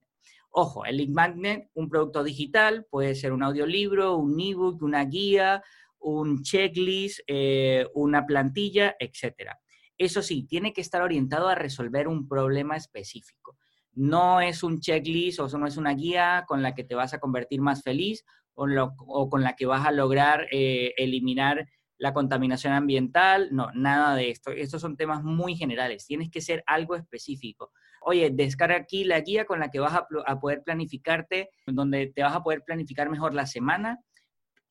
Ojo, 0.50 0.84
el 0.86 0.98
lead 0.98 1.10
magnet, 1.10 1.70
un 1.74 1.90
producto 1.90 2.24
digital, 2.24 2.86
puede 2.90 3.16
ser 3.16 3.32
un 3.32 3.44
audiolibro, 3.44 4.18
un 4.18 4.40
ebook, 4.40 4.82
una 4.82 5.06
guía, 5.06 5.64
un 6.02 6.42
checklist, 6.44 7.20
eh, 7.28 7.88
una 7.94 8.26
plantilla, 8.26 8.96
etc. 9.00 9.52
Eso 9.98 10.22
sí, 10.22 10.44
tiene 10.44 10.74
que 10.74 10.82
estar 10.82 11.02
orientado 11.02 11.48
a 11.48 11.56
resolver 11.56 12.08
un 12.08 12.28
problema 12.28 12.76
específico. 12.76 13.58
No 13.94 14.42
es 14.42 14.64
un 14.64 14.80
checklist 14.80 15.40
o 15.40 15.58
no 15.58 15.68
es 15.68 15.78
una 15.78 15.94
guía 15.94 16.46
con 16.48 16.62
la 16.62 16.74
que 16.74 16.84
te 16.84 16.96
vas 16.96 17.14
a 17.14 17.20
convertir 17.20 17.62
más 17.62 17.84
feliz 17.84 18.26
o, 18.54 19.30
con 19.30 19.44
la 19.44 19.56
que 19.56 19.66
vas 19.66 19.86
a 19.86 19.92
lograr 19.92 20.48
eh, 20.52 20.94
eliminar 20.98 21.68
la 22.02 22.14
contaminación 22.14 22.74
ambiental, 22.74 23.50
no, 23.52 23.70
nada 23.76 24.16
de 24.16 24.32
esto. 24.32 24.50
Estos 24.50 24.82
son 24.82 24.98
temas 24.98 25.24
muy 25.24 25.56
generales, 25.56 26.08
tienes 26.08 26.32
que 26.32 26.42
ser 26.42 26.64
algo 26.66 26.96
específico. 26.96 27.72
Oye, 28.02 28.32
descarga 28.32 28.76
aquí 28.76 29.04
la 29.04 29.20
guía 29.20 29.46
con 29.46 29.60
la 29.60 29.70
que 29.70 29.80
vas 29.80 29.94
a, 29.94 30.40
poder 30.40 30.64
planificarte, 30.64 31.52
donde 31.68 32.08
te 32.08 32.24
vas 32.24 32.36
a 32.36 32.42
poder 32.42 32.64
planificar 32.66 33.08
mejor 33.12 33.36
la 33.36 33.46
semana, 33.46 34.00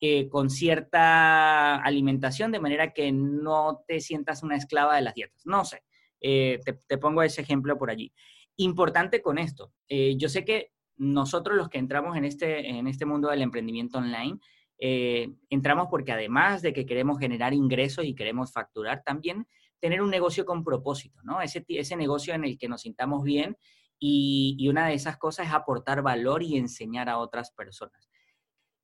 eh, 0.01 0.29
con 0.29 0.51
cierta 0.51 1.77
alimentación, 1.77 2.53
de 2.53 2.61
manera 2.61 2.93
que 2.93 3.13
no 3.13 3.85
te 3.87 4.01
sientas 4.01 4.43
una 4.43 4.57
esclava 4.57 4.97
de 4.97 5.03
las 5.03 5.15
dietas. 5.15 5.45
No 5.45 5.65
sé, 5.65 5.83
eh, 6.21 6.61
te, 6.87 6.99
pongo 6.99 7.23
ese 7.23 7.43
ejemplo 7.43 7.79
por 7.79 7.91
allí. 7.91 8.13
Importante 8.57 9.23
con 9.23 9.39
esto, 9.39 9.73
eh, 9.89 10.17
yo 10.17 10.29
sé 10.29 10.45
que 10.45 10.73
nosotros 10.97 11.57
los 11.57 11.69
que 11.69 11.79
entramos 11.79 12.17
en 12.17 12.25
este, 12.25 12.69
en 12.69 12.87
este 12.87 13.07
mundo 13.07 13.29
del 13.29 13.43
emprendimiento 13.43 13.99
online, 13.99 14.39
entramos 14.83 15.89
porque 15.91 16.13
además 16.13 16.63
de 16.63 16.73
que 16.73 16.87
queremos 16.87 17.19
generar 17.19 17.53
ingresos 17.53 18.07
y 18.07 18.15
queremos 18.15 18.51
facturar, 18.51 19.03
también 19.05 19.47
tener 19.79 20.01
un 20.01 20.09
negocio 20.09 20.47
con 20.47 20.65
propósito, 20.65 21.21
¿no? 21.23 21.43
Ese, 21.43 21.65
ese 21.69 21.97
negocio 21.97 22.33
en 22.33 22.45
el 22.45 22.57
que 22.57 22.69
nos 22.69 22.81
sintamos 22.81 23.23
bien 23.23 23.59
y, 24.01 24.67
una 24.69 24.87
de 24.87 24.95
esas 24.95 25.19
cosas 25.19 25.49
es 25.49 25.53
aportar 25.53 26.03
valor 26.03 26.43
y 26.43 26.57
enseñar 26.57 27.09
a 27.11 27.19
otras 27.19 27.51
personas. 27.53 28.09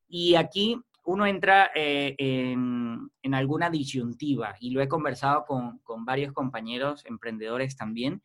Y 0.09 0.35
aquí 0.35 0.79
uno 1.07 1.27
entra 1.27 1.71
eh, 1.75 2.15
en, 2.19 3.11
alguna 3.33 3.71
disyuntiva 3.71 4.55
y 4.61 4.71
lo 4.71 4.81
he 4.81 4.89
conversado 4.89 5.45
con, 5.45 5.79
con 5.79 6.05
varios 6.05 6.33
compañeros 6.33 7.05
emprendedores 7.07 7.77
también, 7.77 8.23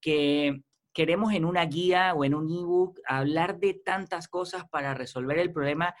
que 0.00 0.62
queremos 0.92 1.32
en 1.32 1.44
una 1.44 1.64
guía 1.66 2.14
o 2.14 2.24
en 2.24 2.34
un 2.34 2.50
ebook 2.50 2.98
hablar 3.06 3.58
de 3.58 3.74
tantas 3.74 4.28
cosas 4.28 4.64
para 4.68 4.94
resolver 4.94 5.38
el 5.38 5.52
problema 5.52 5.94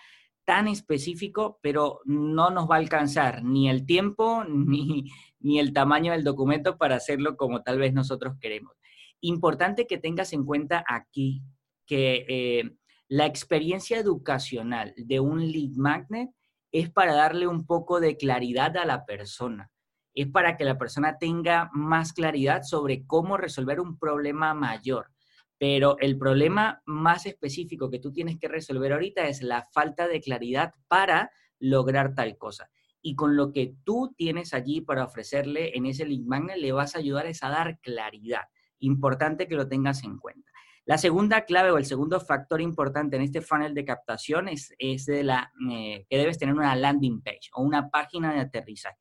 tan 0.44 0.68
específico, 0.68 1.58
pero 1.62 2.00
no 2.04 2.50
nos 2.50 2.68
va 2.68 2.76
a 2.76 2.78
alcanzar 2.78 3.44
ni 3.44 3.68
el 3.68 3.86
tiempo 3.86 4.44
ni, 4.48 5.10
ni 5.40 5.58
el 5.58 5.72
tamaño 5.72 6.12
del 6.12 6.24
documento 6.24 6.76
para 6.78 6.96
hacerlo 6.96 7.36
como 7.36 7.62
tal 7.62 7.78
vez 7.78 7.92
nosotros 7.92 8.34
queremos. 8.40 8.72
Importante 9.20 9.86
que 9.86 9.98
tengas 9.98 10.32
en 10.32 10.44
cuenta 10.44 10.84
aquí 10.86 11.42
que 11.86 12.24
eh, 12.28 12.76
la 13.10 13.26
experiencia 13.26 13.98
educacional 13.98 14.94
de 14.96 15.18
un 15.18 15.50
lead 15.50 15.72
magnet 15.74 16.30
es 16.70 16.90
para 16.90 17.12
darle 17.12 17.48
un 17.48 17.66
poco 17.66 17.98
de 17.98 18.16
claridad 18.16 18.76
a 18.76 18.84
la 18.84 19.04
persona. 19.04 19.68
Es 20.14 20.28
para 20.28 20.56
que 20.56 20.64
la 20.64 20.78
persona 20.78 21.18
tenga 21.18 21.70
más 21.72 22.12
claridad 22.12 22.62
sobre 22.62 23.04
cómo 23.06 23.36
resolver 23.36 23.80
un 23.80 23.98
problema 23.98 24.54
mayor. 24.54 25.10
Pero 25.58 25.98
el 25.98 26.18
problema 26.18 26.82
más 26.86 27.26
específico 27.26 27.90
que 27.90 27.98
tú 27.98 28.12
tienes 28.12 28.38
que 28.38 28.46
resolver 28.46 28.92
ahorita 28.92 29.26
es 29.26 29.42
la 29.42 29.66
falta 29.72 30.06
de 30.06 30.20
claridad 30.20 30.72
para 30.86 31.32
lograr 31.58 32.14
tal 32.14 32.38
cosa 32.38 32.70
y 33.02 33.16
con 33.16 33.34
lo 33.34 33.50
que 33.50 33.74
tú 33.82 34.14
tienes 34.16 34.54
allí 34.54 34.82
para 34.82 35.04
ofrecerle 35.04 35.76
en 35.76 35.86
ese 35.86 36.04
link 36.04 36.26
magnet 36.26 36.58
le 36.58 36.70
vas 36.70 36.94
a 36.94 36.98
ayudar 36.98 37.26
a 37.26 37.48
dar 37.48 37.80
claridad. 37.80 38.42
Importante 38.78 39.48
que 39.48 39.56
lo 39.56 39.66
tengas 39.66 40.04
en 40.04 40.16
cuenta. 40.18 40.49
La 40.90 40.98
segunda 40.98 41.44
clave 41.44 41.70
o 41.70 41.78
el 41.78 41.84
segundo 41.84 42.18
factor 42.18 42.60
importante 42.60 43.14
en 43.14 43.22
este 43.22 43.40
funnel 43.40 43.74
de 43.74 43.84
captación 43.84 44.48
es, 44.48 44.74
de 45.06 45.22
la, 45.22 45.52
eh, 45.70 46.04
que 46.10 46.18
debes 46.18 46.36
tener 46.36 46.52
una 46.52 46.74
landing 46.74 47.22
page 47.22 47.48
o 47.54 47.62
una 47.62 47.90
página 47.90 48.32
de 48.32 48.40
aterrizaje. 48.40 48.98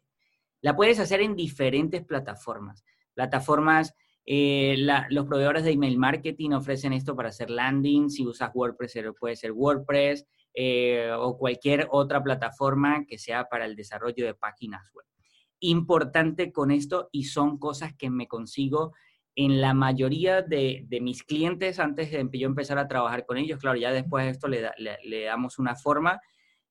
La 0.62 0.76
puedes 0.76 1.00
hacer 1.00 1.20
en 1.20 1.36
diferentes 1.36 2.06
plataformas. 2.06 2.86
Plataformas, 3.16 3.96
eh, 4.24 4.76
los 5.10 5.26
proveedores 5.26 5.64
de 5.64 5.72
email 5.72 5.98
marketing 5.98 6.52
ofrecen 6.52 6.94
esto 6.94 7.16
para 7.16 7.30
hacer 7.30 7.50
landing. 7.50 8.12
Si 8.12 8.24
usas 8.24 8.52
WordPress, 8.54 8.94
puede 9.20 9.36
ser 9.36 9.52
WordPress. 9.52 10.28
Eh, 10.54 11.12
o 11.18 11.40
cualquier 11.40 11.88
otra 11.90 12.22
plataforma 12.22 13.04
que 13.08 13.18
sea 13.18 13.46
para 13.50 13.66
el 13.66 13.76
desarrollo 13.76 14.28
de 14.28 14.36
páginas 14.36 14.92
web. 14.94 15.08
Importante 15.60 16.52
con 16.52 16.70
esto 16.70 17.10
y 17.12 17.24
son 17.24 17.58
cosas 17.58 17.96
que 17.96 18.12
me 18.12 18.28
consigo 18.28 18.94
en 19.40 19.62
la 19.62 19.74
mayoría 19.74 20.42
de, 20.42 20.86
mis 21.02 21.24
clientes 21.24 21.80
antes 21.80 22.12
de 22.12 22.30
yo 22.34 22.46
empezar 22.46 22.78
a 22.78 22.90
trabajar 22.90 23.26
con 23.26 23.38
ellos. 23.38 23.58
Claro, 23.58 23.78
ya 23.78 23.94
después 23.94 24.26
de 24.26 24.32
esto 24.32 24.50
le, 24.50 25.24
damos 25.24 25.60
una 25.60 25.76
forma, 25.76 26.20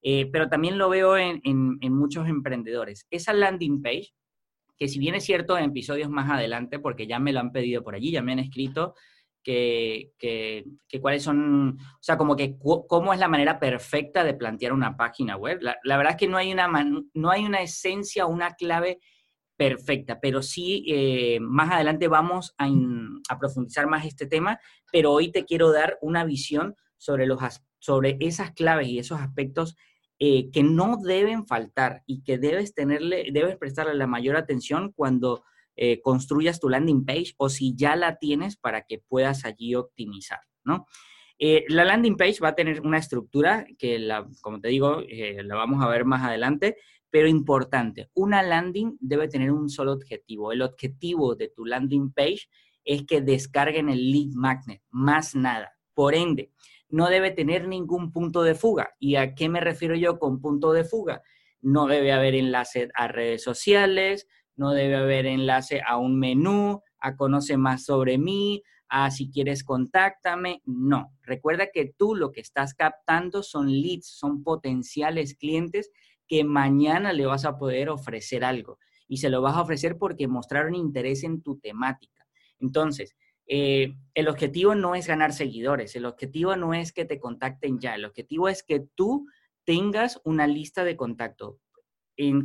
eh, 0.03 0.29
pero 0.31 0.51
también 0.51 0.77
lo 0.77 0.91
veo 0.91 1.17
en, 1.17 1.41
en 1.45 1.93
muchos 1.95 2.29
emprendedores. 2.29 3.07
Esa 3.11 3.33
landing 3.33 3.81
page, 3.81 4.13
que 4.77 4.87
si 4.87 4.99
bien 4.99 5.15
es 5.15 5.25
cierto 5.25 5.57
en 5.57 5.65
episodios 5.65 6.11
más 6.11 6.31
adelante, 6.31 6.79
porque 6.79 7.07
ya 7.07 7.19
me 7.19 7.33
lo 7.33 7.41
han 7.41 7.53
pedido 7.53 7.83
por 7.83 7.95
allí, 7.95 8.11
ya 8.11 8.21
me 8.21 8.33
han 8.33 8.39
escrito, 8.39 8.95
que, 9.43 10.13
que, 10.19 11.01
cuáles 11.01 11.23
son, 11.23 11.79
o 11.81 12.03
sea, 12.03 12.19
como 12.19 12.37
que 12.37 12.59
cómo 12.59 13.15
es 13.15 13.19
la 13.19 13.29
manera 13.29 13.59
perfecta 13.59 14.23
de 14.23 14.35
plantear 14.35 14.75
una 14.75 14.95
página 14.95 15.39
web. 15.39 15.61
La, 15.63 15.97
verdad 15.97 16.13
es 16.13 16.19
que 16.19 16.29
no 16.29 16.37
hay 16.37 16.53
una, 16.53 16.69
no 17.15 17.31
hay 17.31 17.47
una 17.47 17.63
esencia, 17.63 18.27
una 18.27 18.51
clave 18.57 19.01
perfecta, 19.59 20.21
pero 20.21 20.41
sí, 20.41 20.85
eh, 20.87 21.41
más 21.41 21.73
adelante 21.73 22.07
vamos 22.07 22.55
a, 22.59 22.69
profundizar 23.39 23.89
más 23.89 24.07
este 24.07 24.27
tema, 24.27 24.61
pero 24.93 25.13
hoy 25.13 25.33
te 25.33 25.45
quiero 25.45 25.73
dar 25.73 25.99
una 26.01 26.25
visión 26.25 26.77
sobre, 26.97 27.27
los, 27.27 27.41
sobre 27.81 28.17
esas 28.21 28.53
claves 28.53 28.87
y 28.87 29.01
esos 29.01 29.21
aspectos 29.21 29.77
eh, 30.21 30.51
que 30.53 30.63
no 30.63 30.97
deben 30.97 31.45
faltar 31.45 32.05
y 32.07 32.23
que 32.23 32.39
debes 32.39 32.73
tenerle, 32.73 33.27
debes 33.33 33.57
prestarle 33.57 33.95
la 33.95 34.07
mayor 34.07 34.37
atención 34.37 34.93
cuando 34.93 35.43
eh, 35.75 36.01
construyas 36.03 36.61
tu 36.61 36.69
landing 36.69 37.05
page 37.05 37.35
o 37.37 37.49
si 37.49 37.75
ya 37.75 37.97
la 37.97 38.17
tienes 38.17 38.57
para 38.57 38.83
que 38.83 39.03
puedas 39.09 39.45
allí 39.45 39.75
optimizar, 39.75 40.41
¿no? 40.65 40.87
La 41.41 41.85
landing 41.85 42.17
page 42.17 42.41
va 42.43 42.49
a 42.49 42.55
tener 42.57 42.81
una 42.81 42.99
estructura 42.99 43.65
que, 43.79 44.01
la, 44.01 44.27
como 44.41 44.61
te 44.61 44.69
digo, 44.69 45.05
la 45.09 45.55
vamos 45.55 45.85
a 45.85 45.89
ver 45.89 46.05
más 46.05 46.25
adelante, 46.25 46.79
pero 47.11 47.29
importante, 47.29 48.11
una 48.15 48.43
landing 48.43 48.97
debe 49.01 49.29
tener 49.29 49.51
un 49.51 49.69
solo 49.69 49.93
objetivo. 49.93 50.53
El 50.53 50.63
objetivo 50.63 51.35
de 51.35 51.49
tu 51.49 51.65
landing 51.65 52.13
page 52.13 52.49
es 52.85 53.05
que 53.07 53.21
descarguen 53.21 53.89
el 53.89 54.11
lead 54.11 54.33
magnet, 54.35 54.83
más 54.91 55.35
nada. 55.35 55.73
Por 55.95 56.15
ende, 56.15 56.53
no 56.89 57.09
debe 57.09 57.31
tener 57.31 57.69
ningún 57.69 58.13
punto 58.13 58.43
de 58.43 58.55
fuga. 58.55 58.95
¿Y 58.99 59.17
a 59.17 59.35
qué 59.35 59.49
me 59.49 59.61
refiero 59.61 59.95
yo 59.95 60.19
con 60.19 60.41
punto 60.41 60.73
de 60.73 60.85
fuga? 60.85 61.23
No 61.61 61.87
debe 61.87 62.13
haber 62.13 62.35
enlace 62.35 62.89
a 62.95 63.09
redes 63.09 63.43
sociales, 63.43 64.27
no 64.57 64.73
debe 64.73 64.97
haber 64.97 65.27
enlace 65.27 65.83
a 65.87 65.97
un 65.97 66.19
menú, 66.19 66.83
a 66.99 67.17
conoce 67.17 67.57
más 67.57 67.85
sobre 67.85 68.19
mí, 68.19 68.63
a 68.89 69.11
si 69.11 69.31
quieres 69.31 69.65
contáctame. 69.65 70.63
No, 70.65 71.13
recuerda 71.23 71.69
que 71.73 71.93
tú 71.97 72.15
lo 72.15 72.33
que 72.33 72.41
estás 72.41 72.75
captando 72.75 73.43
son 73.43 73.71
leads, 73.71 74.07
son 74.07 74.43
potenciales 74.43 75.35
clientes 75.35 75.91
que 76.29 76.45
mañana 76.45 77.13
le 77.13 77.27
vas 77.27 77.45
a 77.45 77.59
poder 77.59 77.89
ofrecer 77.89 78.45
algo. 78.45 78.79
Y 79.09 79.19
se 79.19 79.31
lo 79.31 79.41
vas 79.41 79.57
a 79.57 79.63
ofrecer 79.63 79.97
porque 79.97 80.29
mostraron 80.29 80.75
interés 80.75 81.25
en 81.25 81.43
tu 81.43 81.59
temática. 81.59 82.27
Entonces, 82.61 83.17
eh, 83.47 83.95
el 84.15 84.29
objetivo 84.29 84.75
no 84.75 84.95
es 84.95 85.07
ganar 85.07 85.33
seguidores, 85.33 85.97
el 85.97 86.05
objetivo 86.05 86.55
no 86.57 86.75
es 86.75 86.93
que 86.93 87.07
te 87.07 87.19
contacten 87.19 87.79
ya, 87.81 87.95
el 87.95 88.05
objetivo 88.05 88.51
es 88.51 88.63
que 88.63 88.81
tú 88.95 89.27
tengas 89.65 90.21
una 90.25 90.47
lista 90.47 90.85
de 90.85 90.97
contacto. 90.97 91.59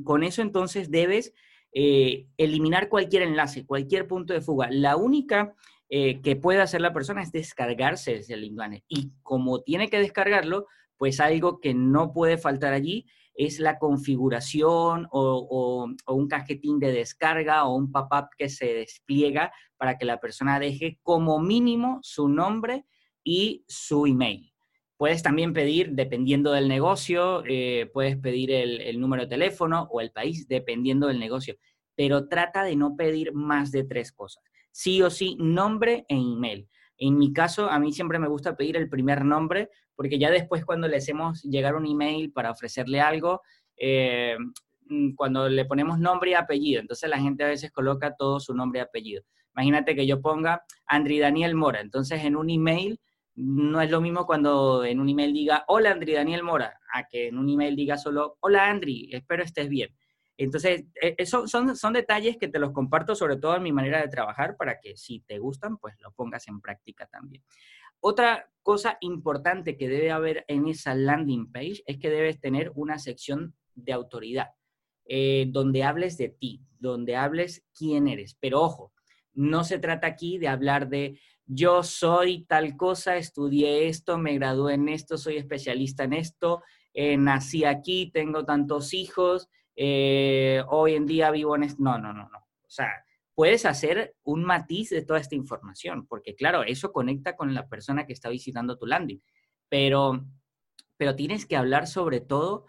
con 0.03 0.23
eso 0.23 0.41
entonces 0.41 0.91
debes 0.91 1.33
eh, 1.73 2.27
eliminar 2.37 2.87
cualquier 2.87 3.23
enlace, 3.23 3.65
cualquier 3.65 4.07
punto 4.07 4.33
de 4.33 4.41
fuga. 4.41 4.69
La 4.71 4.95
única 4.95 5.55
eh, 5.89 6.21
que 6.21 6.35
puede 6.35 6.61
hacer 6.61 6.81
la 6.81 6.93
persona 6.93 7.21
es 7.21 7.31
descargarse 7.31 8.15
ese 8.15 8.37
link 8.37 8.59
Y 8.87 9.11
como 9.23 9.61
tiene 9.61 9.89
que 9.89 9.99
descargarlo, 9.99 10.67
pues 10.97 11.19
algo 11.19 11.59
que 11.59 11.73
no 11.73 12.13
puede 12.13 12.37
faltar 12.37 12.73
allí 12.73 13.07
es 13.35 13.59
la 13.59 13.79
configuración 13.79 15.07
o, 15.11 15.87
un 16.07 16.27
cajetín 16.27 16.79
de 16.79 16.91
descarga 16.91 17.65
o 17.65 17.75
un 17.75 17.91
pop-up 17.91 18.29
que 18.37 18.49
se 18.49 18.73
despliega 18.73 19.51
para 19.77 19.97
que 19.97 20.05
la 20.05 20.19
persona 20.19 20.59
deje 20.59 20.99
como 21.01 21.39
mínimo 21.39 21.99
su 22.03 22.27
nombre 22.27 22.85
y 23.23 23.63
su 23.67 24.05
email. 24.05 24.53
Puedes 24.97 25.23
también 25.23 25.53
pedir, 25.53 25.91
dependiendo 25.91 26.51
del 26.51 26.67
negocio, 26.67 27.43
eh, 27.45 27.89
puedes 27.93 28.17
pedir 28.17 28.51
el, 28.51 28.99
número 28.99 29.23
de 29.23 29.29
teléfono 29.29 29.87
o 29.91 29.99
el 29.99 30.11
país, 30.11 30.47
dependiendo 30.47 31.07
del 31.07 31.19
negocio, 31.19 31.55
pero 31.95 32.27
trata 32.27 32.63
de 32.63 32.75
no 32.75 32.95
pedir 32.95 33.33
más 33.33 33.71
de 33.71 33.83
tres 33.83 34.11
cosas. 34.11 34.43
Sí 34.71 35.01
o 35.01 35.09
sí, 35.09 35.35
nombre 35.39 36.05
e 36.07 36.15
email. 36.15 36.69
En 37.05 37.17
mi 37.17 37.33
caso, 37.33 37.69
a 37.69 37.79
mí 37.79 37.91
siempre 37.91 38.17
me 38.17 38.29
gusta 38.29 38.55
pedir 38.55 38.77
el 38.77 38.87
primer 38.87 39.25
nombre, 39.25 39.69
porque 39.93 40.17
ya 40.17 40.31
después 40.31 40.63
cuando 40.63 40.87
le 40.87 40.95
hacemos 40.95 41.43
llegar 41.43 41.75
un 41.75 41.85
email 41.85 42.31
para 42.31 42.49
ofrecerle 42.49 43.01
algo, 43.01 43.41
eh, 43.75 44.37
mm, 44.87 45.13
cuando 45.15 45.49
le 45.49 45.65
ponemos 45.65 45.99
nombre 45.99 46.31
y 46.31 46.33
apellido, 46.35 46.79
entonces 46.79 47.09
la 47.09 47.19
gente 47.19 47.43
a 47.43 47.47
veces 47.47 47.73
coloca 47.73 48.15
todo 48.15 48.39
su 48.39 48.53
nombre 48.53 48.79
y 48.79 48.83
apellido. 48.83 49.21
Imagínate 49.53 49.97
que 49.97 50.07
yo 50.07 50.21
ponga 50.21 50.63
Andri 50.85 51.19
Daniel 51.19 51.55
Mora, 51.55 51.81
entonces 51.81 52.23
en 52.23 52.37
un 52.37 52.49
email 52.49 53.01
no 53.35 53.81
es 53.81 53.91
lo 53.91 53.99
mismo 53.99 54.25
cuando 54.25 54.85
en 54.85 55.01
un 55.01 55.09
email 55.09 55.33
diga, 55.33 55.65
hola 55.67 55.91
Andri 55.91 56.13
Daniel 56.13 56.43
Mora, 56.43 56.79
a 56.93 57.03
que 57.09 57.27
en 57.27 57.37
un 57.37 57.49
email 57.49 57.75
diga 57.75 57.97
solo, 57.97 58.37
hola 58.39 58.69
Andri, 58.69 59.09
espero 59.11 59.43
estés 59.43 59.67
bien. 59.67 59.89
Entonces, 60.37 60.85
eso 60.95 61.47
son, 61.47 61.75
son 61.75 61.93
detalles 61.93 62.37
que 62.37 62.47
te 62.47 62.59
los 62.59 62.71
comparto 62.71 63.15
sobre 63.15 63.37
todo 63.37 63.55
en 63.55 63.63
mi 63.63 63.71
manera 63.71 64.01
de 64.01 64.07
trabajar 64.07 64.57
para 64.57 64.79
que 64.79 64.97
si 64.97 65.19
te 65.21 65.37
gustan, 65.39 65.77
pues 65.77 65.95
lo 65.99 66.11
pongas 66.11 66.47
en 66.47 66.59
práctica 66.59 67.05
también. 67.07 67.43
Otra 67.99 68.49
cosa 68.61 68.97
importante 69.01 69.77
que 69.77 69.87
debe 69.87 70.11
haber 70.11 70.43
en 70.47 70.67
esa 70.67 70.95
landing 70.95 71.51
page 71.51 71.83
es 71.85 71.97
que 71.99 72.09
debes 72.09 72.39
tener 72.39 72.71
una 72.75 72.99
sección 72.99 73.55
de 73.75 73.93
autoridad. 73.93 74.49
eh, 75.05 75.47
donde 75.49 75.83
hables 75.83 76.17
de 76.17 76.29
ti, 76.29 76.61
donde 76.79 77.15
hables 77.15 77.63
quién 77.77 78.07
eres. 78.07 78.37
Pero 78.39 78.61
ojo, 78.61 78.93
no 79.33 79.63
se 79.63 79.79
trata 79.79 80.07
aquí 80.07 80.37
de 80.37 80.47
hablar 80.47 80.89
de 80.89 81.19
yo 81.45 81.83
soy 81.83 82.45
tal 82.45 82.77
cosa, 82.77 83.17
estudié 83.17 83.87
esto, 83.89 84.17
me 84.17 84.35
gradué 84.35 84.75
en 84.75 84.87
esto, 84.89 85.17
soy 85.17 85.35
especialista 85.37 86.05
en 86.05 86.13
esto, 86.13 86.61
eh, 86.93 87.17
nací 87.17 87.65
aquí, 87.65 88.11
tengo 88.13 88.45
tantos 88.45 88.93
hijos, 88.93 89.49
eh, 89.75 90.63
hoy 90.69 90.95
en 90.95 91.05
día 91.05 91.31
vivo 91.31 91.55
en 91.55 91.63
esto. 91.63 91.81
No, 91.83 91.97
no, 91.97 92.13
no, 92.13 92.29
no. 92.29 92.37
O 92.37 92.69
sea, 92.69 93.05
puedes 93.35 93.65
hacer 93.65 94.15
un 94.23 94.43
matiz 94.43 94.89
de 94.89 95.03
toda 95.03 95.19
esta 95.19 95.35
información, 95.35 96.05
porque 96.07 96.35
claro, 96.35 96.63
eso 96.63 96.91
conecta 96.91 97.35
con 97.35 97.53
la 97.53 97.67
persona 97.67 98.05
que 98.05 98.13
está 98.13 98.29
visitando 98.29 98.77
tu 98.77 98.85
landing, 98.85 99.21
pero, 99.69 100.25
pero 100.97 101.15
tienes 101.15 101.45
que 101.45 101.55
hablar 101.55 101.87
sobre 101.87 102.21
todo 102.21 102.65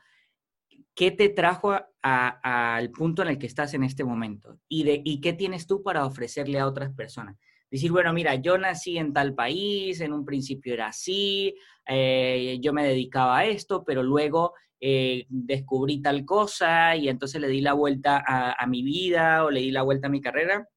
qué 0.95 1.11
te 1.11 1.29
trajo 1.29 1.77
al 2.03 2.91
punto 2.91 3.23
en 3.23 3.29
el 3.29 3.39
que 3.39 3.47
estás 3.47 3.75
en 3.75 3.83
este 3.83 4.05
momento 4.05 4.59
y, 4.69 4.85
de, 4.85 5.03
y 5.05 5.21
qué 5.21 5.33
tienes 5.33 5.67
tú 5.67 5.83
para 5.83 6.07
ofrecerle 6.07 6.59
a 6.59 6.67
otras 6.67 6.93
personas. 6.95 7.37
Decir, 7.71 7.91
bueno, 7.91 8.13
mira, 8.13 8.37
yo 8.37 8.57
nací 8.57 8.99
en 8.99 9.13
tal 9.13 9.35
país, 9.35 10.01
en 10.01 10.13
un 10.13 10.25
principio 10.25 10.75
era 10.75 10.89
así, 10.89 11.57
eh, 11.89 12.59
yo 12.61 12.73
me 12.73 12.87
dedicaba 12.87 13.39
a 13.39 13.47
esto, 13.47 13.85
pero 13.85 14.03
luego 14.03 14.53
eh, 14.87 15.25
descubrí 15.31 16.03
tal 16.03 16.27
cosa 16.27 16.95
y 16.95 17.09
entonces 17.09 17.41
le 17.41 17.49
di 17.49 17.63
la 17.63 17.73
vuelta 17.73 18.23
a, 18.27 18.67
mi 18.67 18.83
vida 18.83 19.43
o 19.43 19.51
le 19.51 19.61
di 19.61 19.71
la 19.71 19.81
vuelta 19.81 20.09
a 20.09 20.11
mi 20.11 20.21
carrera 20.21 20.69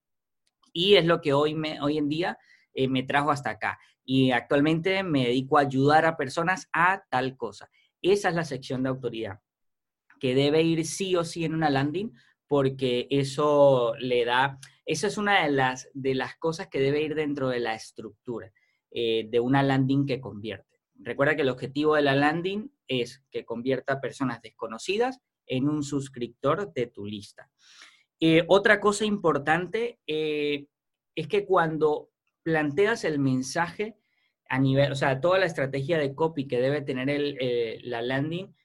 y 0.72 0.96
es 0.96 1.06
lo 1.06 1.20
que 1.20 1.34
hoy, 1.34 1.56
me, 1.56 1.82
hoy 1.82 1.98
en 1.98 2.08
día 2.08 2.38
eh, 2.74 2.88
me 2.88 3.04
trajo 3.04 3.32
hasta 3.32 3.50
acá. 3.50 3.78
Y 4.06 4.32
actualmente 4.32 5.04
me 5.04 5.26
dedico 5.26 5.58
a 5.58 5.64
ayudar 5.64 6.06
a 6.06 6.16
personas 6.16 6.70
a 6.72 7.04
tal 7.10 7.36
cosa. 7.36 7.70
Esa 8.02 8.30
es 8.30 8.36
la 8.36 8.46
sección 8.46 8.82
de 8.82 8.88
autoridad, 8.88 9.42
que 10.22 10.36
debe 10.36 10.62
ir 10.62 10.86
sí 10.86 11.18
o 11.18 11.26
sí 11.26 11.44
en 11.44 11.54
una 11.54 11.70
landing 11.70 12.14
porque 12.48 13.08
eso 13.10 13.94
le 14.00 14.24
da, 14.24 14.58
esa 14.86 15.08
es 15.08 15.18
una 15.18 15.44
de 15.44 15.52
las, 15.52 15.90
de 15.94 16.16
las 16.16 16.38
cosas 16.38 16.70
que 16.70 16.80
debe 16.80 17.02
ir 17.02 17.14
dentro 17.14 17.50
de 17.50 17.60
la 17.60 17.76
estructura 17.76 18.54
eh, 18.90 19.28
de 19.30 19.42
una 19.42 19.64
landing 19.64 20.06
que 20.06 20.22
convierte. 20.22 20.80
Recuerda 20.96 21.36
que 21.36 21.42
el 21.42 21.50
objetivo 21.50 21.96
de 21.96 22.04
la 22.04 22.16
landing 22.16 22.72
es 22.88 23.24
que 23.32 23.46
convierta 23.46 23.94
a 23.94 24.02
personas 24.02 24.42
desconocidas 24.42 25.20
en 25.46 25.70
un 25.70 25.84
suscriptor 25.84 26.74
de 26.74 26.88
tu 26.88 27.06
lista. 27.06 27.50
Eh, 28.20 28.44
otra 28.48 28.80
cosa 28.80 29.06
importante 29.06 30.00
eh, 30.08 30.66
es 31.16 31.28
que 31.28 31.46
cuando 31.46 32.10
planteas 32.44 33.04
el 33.04 33.20
mensaje 33.20 33.98
a 34.50 34.60
nivel, 34.60 34.92
o 34.92 34.96
sea, 34.96 35.20
toda 35.20 35.40
la 35.40 35.46
estrategia 35.46 35.98
de 35.98 36.16
copy 36.16 36.48
que 36.48 36.62
debe 36.62 36.82
tener 36.82 37.36
la 37.84 38.02
landing, 38.02 38.56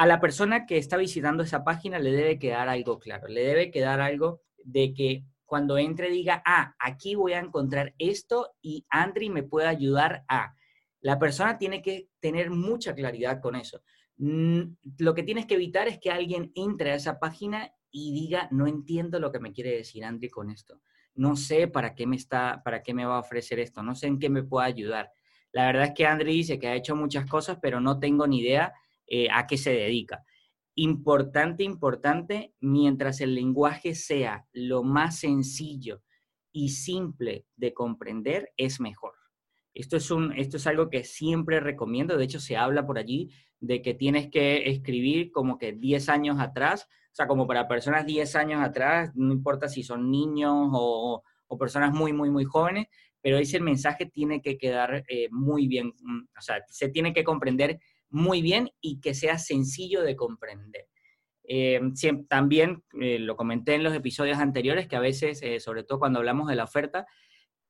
a 0.00 0.06
la 0.06 0.18
persona 0.18 0.64
que 0.64 0.78
está 0.78 0.96
visitando 0.96 1.42
esa 1.42 1.62
página 1.62 1.98
le 1.98 2.12
debe 2.12 2.38
quedar 2.38 2.70
algo 2.70 2.98
claro, 2.98 3.28
le 3.28 3.42
debe 3.44 3.70
quedar 3.70 4.00
algo 4.00 4.40
de 4.64 4.94
que 4.94 5.24
cuando 5.44 5.76
entre 5.76 6.08
diga, 6.08 6.42
ah, 6.46 6.74
aquí 6.78 7.16
voy 7.16 7.34
a 7.34 7.38
encontrar 7.38 7.92
esto 7.98 8.54
y 8.62 8.86
Andri 8.88 9.28
me 9.28 9.42
puede 9.42 9.66
ayudar 9.66 10.24
a. 10.26 10.54
La 11.00 11.18
persona 11.18 11.58
tiene 11.58 11.82
que 11.82 12.08
tener 12.20 12.50
mucha 12.50 12.94
claridad 12.94 13.40
con 13.40 13.56
eso. 13.56 13.82
Lo 14.16 15.14
que 15.14 15.22
tienes 15.22 15.46
que 15.46 15.54
evitar 15.54 15.88
es 15.88 15.98
que 15.98 16.10
alguien 16.10 16.52
entre 16.54 16.92
a 16.92 16.94
esa 16.96 17.18
página 17.18 17.72
y 17.90 18.12
diga, 18.12 18.48
no 18.50 18.66
entiendo 18.66 19.18
lo 19.18 19.32
que 19.32 19.40
me 19.40 19.52
quiere 19.52 19.76
decir 19.76 20.04
Andri 20.04 20.28
con 20.28 20.50
esto. 20.50 20.80
No 21.14 21.36
sé 21.36 21.68
para 21.68 21.94
qué 21.94 22.06
me 22.06 22.16
está, 22.16 22.62
para 22.64 22.82
qué 22.82 22.94
me 22.94 23.04
va 23.04 23.16
a 23.16 23.20
ofrecer 23.20 23.58
esto, 23.58 23.82
no 23.82 23.94
sé 23.94 24.06
en 24.06 24.18
qué 24.18 24.28
me 24.28 24.42
puede 24.42 24.66
ayudar. 24.66 25.10
La 25.52 25.66
verdad 25.66 25.86
es 25.86 25.92
que 25.94 26.06
Andri 26.06 26.32
dice 26.32 26.58
que 26.58 26.68
ha 26.68 26.76
hecho 26.76 26.94
muchas 26.94 27.26
cosas, 27.26 27.58
pero 27.60 27.80
no 27.80 27.98
tengo 27.98 28.26
ni 28.26 28.40
idea 28.40 28.72
eh, 29.06 29.28
a 29.32 29.46
qué 29.46 29.56
se 29.56 29.72
dedica. 29.72 30.24
Importante, 30.76 31.64
importante, 31.64 32.54
mientras 32.60 33.20
el 33.20 33.34
lenguaje 33.34 33.94
sea 33.94 34.46
lo 34.52 34.84
más 34.84 35.18
sencillo 35.18 36.02
y 36.52 36.70
simple 36.70 37.46
de 37.56 37.74
comprender, 37.74 38.52
es 38.56 38.80
mejor. 38.80 39.19
Esto 39.74 39.96
es, 39.96 40.10
un, 40.10 40.32
esto 40.32 40.56
es 40.56 40.66
algo 40.66 40.90
que 40.90 41.04
siempre 41.04 41.60
recomiendo, 41.60 42.16
de 42.16 42.24
hecho 42.24 42.40
se 42.40 42.56
habla 42.56 42.86
por 42.86 42.98
allí 42.98 43.30
de 43.60 43.82
que 43.82 43.94
tienes 43.94 44.28
que 44.30 44.68
escribir 44.68 45.30
como 45.30 45.58
que 45.58 45.72
10 45.72 46.08
años 46.08 46.40
atrás, 46.40 46.88
o 47.12 47.14
sea, 47.14 47.26
como 47.26 47.46
para 47.46 47.68
personas 47.68 48.06
10 48.06 48.34
años 48.36 48.62
atrás, 48.62 49.10
no 49.14 49.32
importa 49.32 49.68
si 49.68 49.82
son 49.82 50.10
niños 50.10 50.70
o, 50.72 51.22
personas 51.58 51.92
muy, 51.92 52.12
muy, 52.12 52.30
muy 52.30 52.44
jóvenes, 52.44 52.86
pero 53.20 53.36
ese 53.36 53.60
mensaje 53.60 54.06
tiene 54.06 54.40
que 54.40 54.56
quedar 54.56 55.04
eh, 55.08 55.28
muy 55.30 55.66
bien, 55.66 55.88
mm, 56.00 56.20
o 56.38 56.40
sea, 56.40 56.62
se 56.68 56.88
tiene 56.88 57.12
que 57.12 57.24
comprender 57.24 57.78
muy 58.08 58.40
bien 58.40 58.70
y 58.80 59.00
que 59.00 59.14
sea 59.14 59.38
sencillo 59.38 60.02
de 60.02 60.16
comprender. 60.16 60.86
Eh, 61.44 61.80
también 62.28 62.84
eh, 63.00 63.18
lo 63.18 63.36
comenté 63.36 63.74
en 63.74 63.82
los 63.82 63.94
episodios 63.94 64.38
anteriores 64.38 64.86
que 64.86 64.96
a 64.96 65.00
veces, 65.00 65.42
sobre 65.62 65.82
todo 65.82 65.98
cuando 65.98 66.20
hablamos 66.20 66.48
de 66.48 66.54
la 66.54 66.64
oferta, 66.64 67.06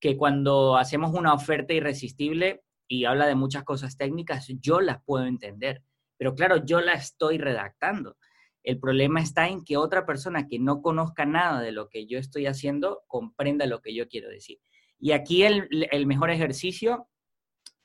que 0.01 0.17
cuando 0.17 0.77
hacemos 0.77 1.15
una 1.15 1.35
oferta 1.35 1.75
irresistible 1.75 2.63
y 2.89 3.05
habla 3.05 3.27
de 3.27 3.35
muchas 3.35 3.65
cosas 3.65 3.97
técnicas, 3.97 4.49
yo 4.61 4.81
las 4.81 5.03
puedo 5.05 5.27
entender, 5.27 5.83
pero 6.17 6.35
claro, 6.35 6.65
yo 6.65 6.81
la 6.81 6.95
estoy 6.95 7.39
redactando. 7.39 8.17
El 8.63 8.79
problema 8.79 9.21
está 9.21 9.49
en 9.49 9.65
que 9.65 9.77
otra 9.77 10.05
persona 10.05 10.47
que 10.49 10.59
no 10.59 10.83
conozca 10.83 11.25
nada 11.25 11.61
de 11.61 11.73
lo 11.73 11.89
que 11.89 12.07
yo 12.07 12.19
estoy 12.19 12.47
haciendo 12.47 13.03
comprenda 13.07 13.67
lo 13.67 13.81
que 13.81 13.95
yo 13.95 14.09
quiero 14.09 14.29
decir. 14.29 14.59
Y 14.99 15.13
aquí 15.13 15.45
el, 15.45 16.07
mejor 16.07 16.31
ejercicio, 16.31 17.09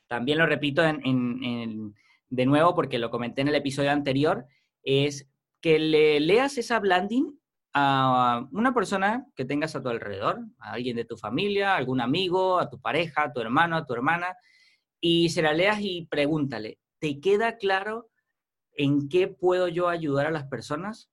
también 0.06 0.38
lo 0.38 0.46
repito 0.46 0.82
de 0.82 2.46
nuevo, 2.46 2.74
porque 2.74 2.98
lo 2.98 3.10
comenté 3.10 3.40
en 3.40 3.48
el 3.48 3.54
episodio 3.54 3.90
anterior, 3.90 4.46
es 4.82 5.30
que 5.62 5.78
le 5.78 6.20
leas 6.20 6.58
esa 6.58 6.78
landing 6.80 7.38
a 7.78 8.48
una 8.52 8.72
persona 8.72 9.26
que 9.36 9.44
tengas 9.44 9.76
a 9.76 9.82
tu 9.82 9.90
alrededor, 9.90 10.40
a 10.58 10.72
alguien 10.72 10.96
de 10.96 11.04
tu 11.04 11.18
familia, 11.18 11.76
algún 11.76 12.00
amigo, 12.00 12.58
a 12.58 12.70
tu 12.70 12.80
pareja, 12.80 13.24
a 13.24 13.32
tu 13.34 13.40
hermano, 13.40 13.76
a 13.76 13.84
tu 13.84 13.92
hermana, 13.92 14.34
y 14.98 15.28
se 15.28 15.42
la 15.42 15.52
leas 15.52 15.80
y 15.82 16.06
pregúntale, 16.06 16.78
¿te 17.00 17.20
queda 17.20 17.58
claro 17.58 18.08
en 18.72 19.10
qué 19.10 19.28
puedo 19.28 19.68
yo 19.68 19.90
ayudar 19.90 20.24
a 20.24 20.30
las 20.30 20.44
personas? 20.44 21.10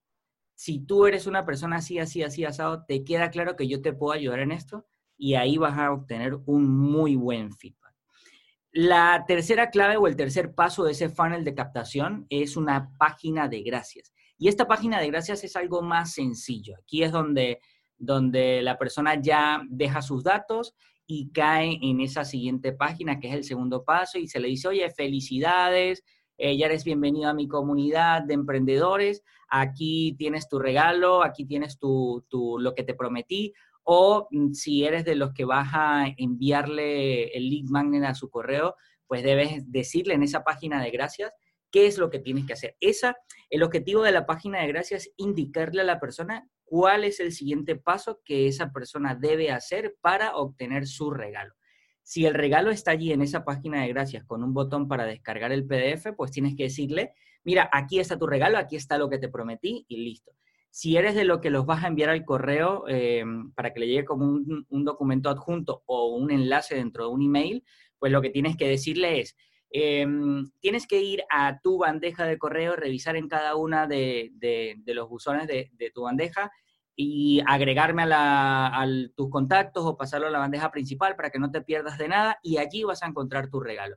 Si 0.54 0.78
tú 0.78 1.04
eres 1.04 1.26
una 1.26 1.44
persona 1.44 1.76
así, 1.76 1.98
así, 1.98 2.22
así, 2.22 2.46
asado, 2.46 2.86
¿te 2.86 3.04
queda 3.04 3.28
claro 3.30 3.56
que 3.56 3.68
yo 3.68 3.82
te 3.82 3.92
puedo 3.92 4.14
ayudar 4.14 4.38
en 4.38 4.50
esto? 4.50 4.86
Y 5.18 5.34
ahí 5.34 5.58
vas 5.58 5.76
a 5.76 5.92
obtener 5.92 6.38
un 6.46 6.66
muy 6.66 7.14
buen 7.14 7.52
feedback. 7.52 7.94
La 8.72 9.26
tercera 9.28 9.68
clave 9.68 9.98
o 9.98 10.06
el 10.06 10.16
tercer 10.16 10.54
paso 10.54 10.82
de 10.82 10.92
ese 10.92 11.10
funnel 11.10 11.44
de 11.44 11.54
captación 11.54 12.26
es 12.30 12.56
una 12.56 12.90
página 12.96 13.48
de 13.48 13.62
gracias. 13.62 14.13
Y 14.38 14.48
esta 14.48 14.66
página 14.66 15.00
de 15.00 15.08
gracias 15.08 15.44
es 15.44 15.56
algo 15.56 15.82
más 15.82 16.12
sencillo. 16.12 16.74
Aquí 16.82 17.02
es 17.02 17.12
donde, 17.12 17.60
donde 17.96 18.62
la 18.62 18.78
persona 18.78 19.20
ya 19.20 19.62
deja 19.68 20.02
sus 20.02 20.24
datos 20.24 20.74
y 21.06 21.30
cae 21.32 21.78
en 21.82 22.00
esa 22.00 22.24
siguiente 22.24 22.72
página, 22.72 23.20
que 23.20 23.28
es 23.28 23.34
el 23.34 23.44
segundo 23.44 23.84
paso, 23.84 24.18
y 24.18 24.26
se 24.26 24.40
le 24.40 24.48
dice, 24.48 24.68
oye, 24.68 24.90
felicidades, 24.90 26.02
eh, 26.36 26.56
ya 26.56 26.66
eres 26.66 26.84
bienvenido 26.84 27.28
a 27.28 27.34
mi 27.34 27.46
comunidad 27.46 28.22
de 28.22 28.34
emprendedores, 28.34 29.22
aquí 29.48 30.16
tienes 30.18 30.48
tu 30.48 30.58
regalo, 30.58 31.22
aquí 31.22 31.44
tienes 31.44 31.78
tu, 31.78 32.24
lo 32.58 32.74
que 32.74 32.82
te 32.82 32.94
prometí, 32.94 33.52
o 33.84 34.26
mm, 34.30 34.52
si 34.52 34.84
eres 34.84 35.04
de 35.04 35.14
los 35.14 35.32
que 35.32 35.44
vas 35.44 35.68
a 35.72 36.06
enviarle 36.16 37.28
el 37.36 37.48
link 37.50 37.68
magnet 37.70 38.04
a 38.04 38.14
su 38.14 38.30
correo, 38.30 38.74
pues 39.06 39.22
debes 39.22 39.70
decirle 39.70 40.14
en 40.14 40.22
esa 40.22 40.42
página 40.42 40.82
de 40.82 40.90
gracias 40.90 41.30
qué 41.74 41.88
es 41.88 41.98
lo 41.98 42.08
que 42.08 42.20
tienes 42.20 42.46
que 42.46 42.52
hacer. 42.52 42.76
Esa, 42.78 43.16
el 43.50 43.64
objetivo 43.64 44.04
de 44.04 44.12
la 44.12 44.26
página 44.26 44.60
de 44.60 44.68
gracias 44.68 45.06
es 45.06 45.14
indicarle 45.16 45.80
a 45.80 45.84
la 45.84 45.98
persona 45.98 46.48
cuál 46.62 47.02
es 47.02 47.18
el 47.18 47.32
siguiente 47.32 47.74
paso 47.74 48.20
que 48.24 48.46
esa 48.46 48.70
persona 48.70 49.16
debe 49.16 49.50
hacer 49.50 49.96
para 50.00 50.36
obtener 50.36 50.86
su 50.86 51.10
regalo. 51.10 51.52
Si 52.04 52.26
el 52.26 52.34
regalo 52.34 52.70
está 52.70 52.92
allí 52.92 53.10
en 53.10 53.22
esa 53.22 53.44
página 53.44 53.82
de 53.82 53.88
gracias 53.88 54.24
con 54.24 54.44
un 54.44 54.54
botón 54.54 54.86
para 54.86 55.04
descargar 55.04 55.50
el 55.50 55.66
PDF, 55.66 56.12
pues 56.16 56.30
tienes 56.30 56.54
que 56.54 56.62
decirle, 56.62 57.12
mira, 57.42 57.68
aquí 57.72 57.98
está 57.98 58.16
tu 58.16 58.28
regalo, 58.28 58.56
aquí 58.56 58.76
está 58.76 58.96
lo 58.96 59.10
que 59.10 59.18
te 59.18 59.28
prometí 59.28 59.84
y 59.88 59.96
listo. 59.96 60.30
Si 60.70 60.96
eres 60.96 61.16
de 61.16 61.24
lo 61.24 61.40
que 61.40 61.50
los 61.50 61.66
vas 61.66 61.82
a 61.82 61.88
enviar 61.88 62.10
al 62.10 62.24
correo 62.24 62.84
eh, 62.86 63.24
para 63.56 63.72
que 63.72 63.80
le 63.80 63.88
llegue 63.88 64.04
como 64.04 64.26
un, 64.26 64.84
documento 64.84 65.28
adjunto 65.28 65.82
o 65.86 66.14
un 66.14 66.30
enlace 66.30 66.76
dentro 66.76 67.08
de 67.08 67.10
un 67.10 67.22
email, 67.22 67.64
pues 67.98 68.12
lo 68.12 68.22
que 68.22 68.30
tienes 68.30 68.56
que 68.56 68.68
decirle 68.68 69.18
es, 69.18 69.36
em, 69.70 70.50
tienes 70.60 70.86
que 70.86 71.00
ir 71.00 71.22
a 71.30 71.60
tu 71.60 71.78
bandeja 71.78 72.24
de 72.26 72.38
correo, 72.38 72.76
revisar 72.76 73.16
en 73.16 73.28
cada 73.28 73.56
una 73.56 73.86
de, 73.86 74.32
los 74.86 75.08
buzones 75.08 75.46
de, 75.46 75.92
tu 75.94 76.02
bandeja 76.02 76.50
y 76.96 77.42
agregarme 77.46 78.04
a, 78.06 78.86
tus 79.16 79.30
contactos 79.30 79.84
o 79.84 79.96
pasarlo 79.96 80.28
a 80.28 80.30
la 80.30 80.38
bandeja 80.38 80.70
principal 80.70 81.16
para 81.16 81.30
que 81.30 81.38
no 81.38 81.50
te 81.50 81.62
pierdas 81.62 81.98
de 81.98 82.08
nada 82.08 82.38
y 82.42 82.58
allí 82.58 82.84
vas 82.84 83.02
a 83.02 83.06
encontrar 83.06 83.50
tu 83.50 83.60
regalo 83.60 83.96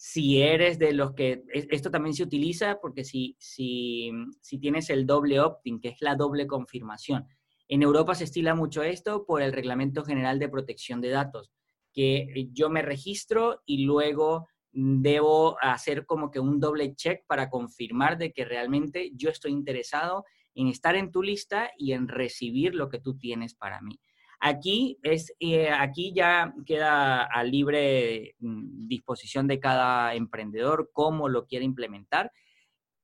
si 0.00 0.40
eres 0.40 0.78
de 0.78 0.92
los 0.92 1.12
que, 1.12 1.42
esto 1.52 1.90
también 1.90 2.14
se 2.14 2.22
utiliza 2.22 2.78
porque 2.80 3.02
si, 3.02 3.36
si, 3.40 4.12
si 4.40 4.58
tienes 4.58 4.90
el 4.90 5.06
doble 5.06 5.40
opt-in, 5.40 5.80
que 5.80 5.88
es 5.88 6.00
la 6.00 6.14
doble 6.14 6.46
confirmación. 6.46 7.26
En 7.66 7.82
Europa 7.82 8.14
se 8.14 8.24
estila 8.24 8.54
mucho 8.54 8.84
esto 8.84 9.26
por 9.26 9.42
el 9.42 9.52
Reglamento 9.52 10.04
General 10.04 10.38
de 10.38 10.48
Protección 10.48 11.00
de 11.00 11.10
Datos, 11.10 11.50
que 11.92 12.48
yo 12.52 12.70
me 12.70 12.80
registro 12.80 13.62
y 13.66 13.84
luego 13.84 14.46
debo 14.72 15.56
hacer 15.60 16.06
como 16.06 16.30
que 16.30 16.40
un 16.40 16.60
doble 16.60 16.94
check 16.94 17.24
para 17.26 17.50
confirmar 17.50 18.18
de 18.18 18.32
que 18.32 18.44
realmente 18.44 19.12
yo 19.14 19.30
estoy 19.30 19.52
interesado 19.52 20.24
en 20.54 20.68
estar 20.68 20.96
en 20.96 21.10
tu 21.10 21.22
lista 21.22 21.70
y 21.78 21.92
en 21.92 22.08
recibir 22.08 22.74
lo 22.74 22.88
que 22.88 22.98
tú 22.98 23.16
tienes 23.16 23.54
para 23.54 23.80
mí. 23.80 24.00
Aquí, 24.40 24.98
es, 25.02 25.32
eh, 25.40 25.70
aquí 25.70 26.12
ya 26.14 26.54
queda 26.64 27.24
a 27.24 27.42
libre 27.42 28.36
mm, 28.38 28.86
disposición 28.86 29.48
de 29.48 29.58
cada 29.58 30.14
emprendedor 30.14 30.90
cómo 30.92 31.28
lo 31.28 31.46
quiere 31.46 31.64
implementar. 31.64 32.30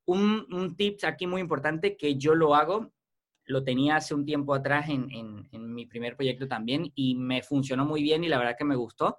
Un, 0.05 0.47
un 0.53 0.77
tip 0.77 0.99
aquí 1.05 1.27
muy 1.27 1.41
importante 1.41 1.97
que 1.97 2.17
yo 2.17 2.35
lo 2.35 2.55
hago, 2.55 2.93
lo 3.47 3.65
tenía 3.65 3.97
hace 3.97 4.15
un 4.15 4.25
tiempo 4.25 4.55
atrás 4.55 4.89
en, 4.89 5.09
en, 5.11 5.75
mi 5.75 5.87
primer 5.87 6.17
proyecto 6.17 6.47
también 6.47 6.93
y 6.95 7.15
me 7.17 7.43
funcionó 7.43 7.85
muy 7.85 8.03
bien 8.03 8.23
y 8.23 8.29
la 8.29 8.39
verdad 8.39 8.57
que 8.57 8.65
me 8.65 8.77
gustó. 8.77 9.19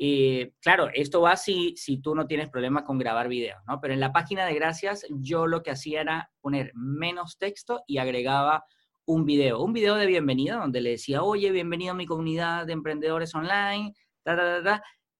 Eh, 0.00 0.52
claro, 0.60 0.90
esto 0.94 1.20
va 1.20 1.36
si, 1.36 1.74
si 1.76 2.00
tú 2.00 2.14
no 2.14 2.28
tienes 2.28 2.48
problema 2.50 2.84
con 2.84 2.98
grabar 2.98 3.26
videos, 3.26 3.60
¿no? 3.66 3.80
Pero 3.80 3.94
en 3.94 4.00
la 4.00 4.12
página 4.12 4.46
de 4.46 4.54
gracias 4.54 5.04
yo 5.10 5.48
lo 5.48 5.64
que 5.64 5.72
hacía 5.72 6.02
era 6.02 6.30
poner 6.40 6.70
menos 6.76 7.36
texto 7.36 7.82
y 7.84 7.98
agregaba 7.98 8.64
un 9.06 9.24
video, 9.24 9.60
un 9.60 9.72
video 9.72 9.96
de 9.96 10.06
bienvenida 10.06 10.54
donde 10.54 10.82
le 10.82 10.90
decía, 10.90 11.24
oye, 11.24 11.50
bienvenido 11.50 11.92
a 11.92 11.96
mi 11.96 12.06
comunidad 12.06 12.64
de 12.64 12.74
emprendedores 12.74 13.34
online, 13.34 13.92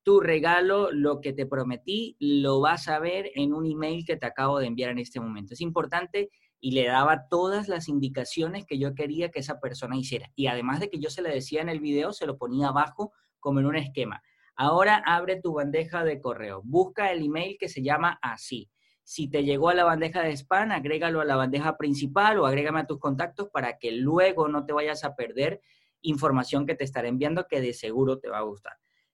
tu 0.05 0.21
regalo, 0.21 0.93
lo 0.93 1.21
que 1.21 1.33
te 1.33 1.45
prometí, 1.45 2.17
lo 2.21 2.61
vas 2.61 2.87
a 2.87 3.01
ver 3.01 3.33
en 3.35 3.55
un 3.55 3.67
email 3.67 4.05
que 4.05 4.17
te 4.17 4.27
acabo 4.27 4.61
de 4.61 4.67
enviar 4.67 4.91
en 4.91 5.01
este 5.01 5.19
momento. 5.19 5.55
Es 5.55 5.61
importante 5.61 6.31
y 6.61 6.71
le 6.71 6.87
daba 6.87 7.27
todas 7.29 7.67
las 7.67 7.89
indicaciones 7.89 8.65
que 8.65 8.79
yo 8.79 8.95
quería 8.95 9.31
que 9.31 9.41
esa 9.41 9.59
persona 9.59 9.97
hiciera. 9.97 10.31
Y 10.37 10.47
además 10.47 10.79
de 10.79 10.89
que 10.89 11.01
yo 11.01 11.11
se 11.11 11.21
le 11.21 11.31
decía 11.31 11.63
en 11.63 11.69
el 11.69 11.81
video, 11.81 12.13
se 12.13 12.27
lo 12.27 12.39
ponía 12.39 12.69
abajo 12.69 13.13
como 13.41 13.59
en 13.59 13.67
un 13.67 13.77
esquema. 13.77 14.23
Ahora 14.61 15.05
abre 15.07 15.41
tu 15.41 15.55
bandeja 15.55 16.03
de 16.03 16.21
correo, 16.21 16.63
busca 16.65 17.13
el 17.13 17.25
email 17.25 17.57
que 17.61 17.69
se 17.69 17.81
llama 17.81 18.19
así. 18.21 18.69
Si 19.05 19.31
te 19.31 19.45
llegó 19.45 19.69
a 19.69 19.75
la 19.75 19.85
bandeja 19.85 20.21
de 20.21 20.37
spam, 20.37 20.73
agrégalo 20.73 21.21
a 21.21 21.25
la 21.25 21.37
bandeja 21.37 21.77
principal 21.77 22.41
o 22.41 22.45
agrégame 22.45 22.81
a 22.81 22.87
tus 22.87 22.99
contactos 22.99 23.49
para 23.53 23.79
que 23.79 23.93
luego 23.93 24.49
no 24.49 24.67
te 24.67 24.73
vayas 24.73 25.05
a 25.05 25.15
perder 25.15 25.61
información 26.03 26.67
que 26.67 26.75
te 26.75 26.83
estaré 26.83 27.07
enviando 27.07 27.47
que 27.47 27.61
de 27.61 27.73
seguro 27.73 28.19
te 28.19 28.29
va 28.29 28.39
a 28.39 28.43
gustar. 28.43 28.73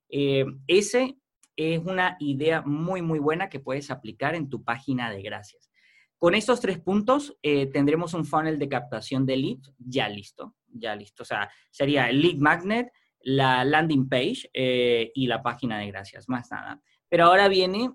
Eh, 0.09 0.47
ese 0.67 1.19
es 1.57 1.79
una 1.85 2.17
idea 2.21 2.63
muy, 2.63 3.03
muy 3.03 3.19
buena 3.19 3.51
que 3.51 3.61
puedes 3.61 3.91
aplicar 3.91 4.35
en 4.35 4.49
tu 4.49 4.65
página 4.65 5.11
de 5.11 5.21
gracias. 5.21 5.71
Con 6.17 6.35
estos 6.35 6.61
tres 6.61 6.79
puntos 6.79 7.37
eh, 7.43 7.67
tendremos 7.67 8.15
un 8.15 8.25
funnel 8.25 8.59
de 8.59 8.71
captación 8.71 9.27
de 9.27 9.37
leads 9.37 9.75
ya 9.77 10.09
listo, 10.09 10.55
ya 10.69 10.97
listo. 10.97 11.23
O 11.23 11.27
sea, 11.27 11.51
sería 11.71 12.09
el 12.09 12.23
lead 12.23 12.37
magnet, 12.37 12.91
la 13.25 13.65
landing 13.65 14.09
page 14.09 14.51
eh, 14.53 15.11
y 15.15 15.27
la 15.27 15.43
página 15.43 15.79
de 15.79 15.89
gracias, 15.89 16.29
más 16.29 16.51
nada. 16.51 16.81
Pero 17.09 17.25
ahora 17.25 17.49
viene 17.49 17.91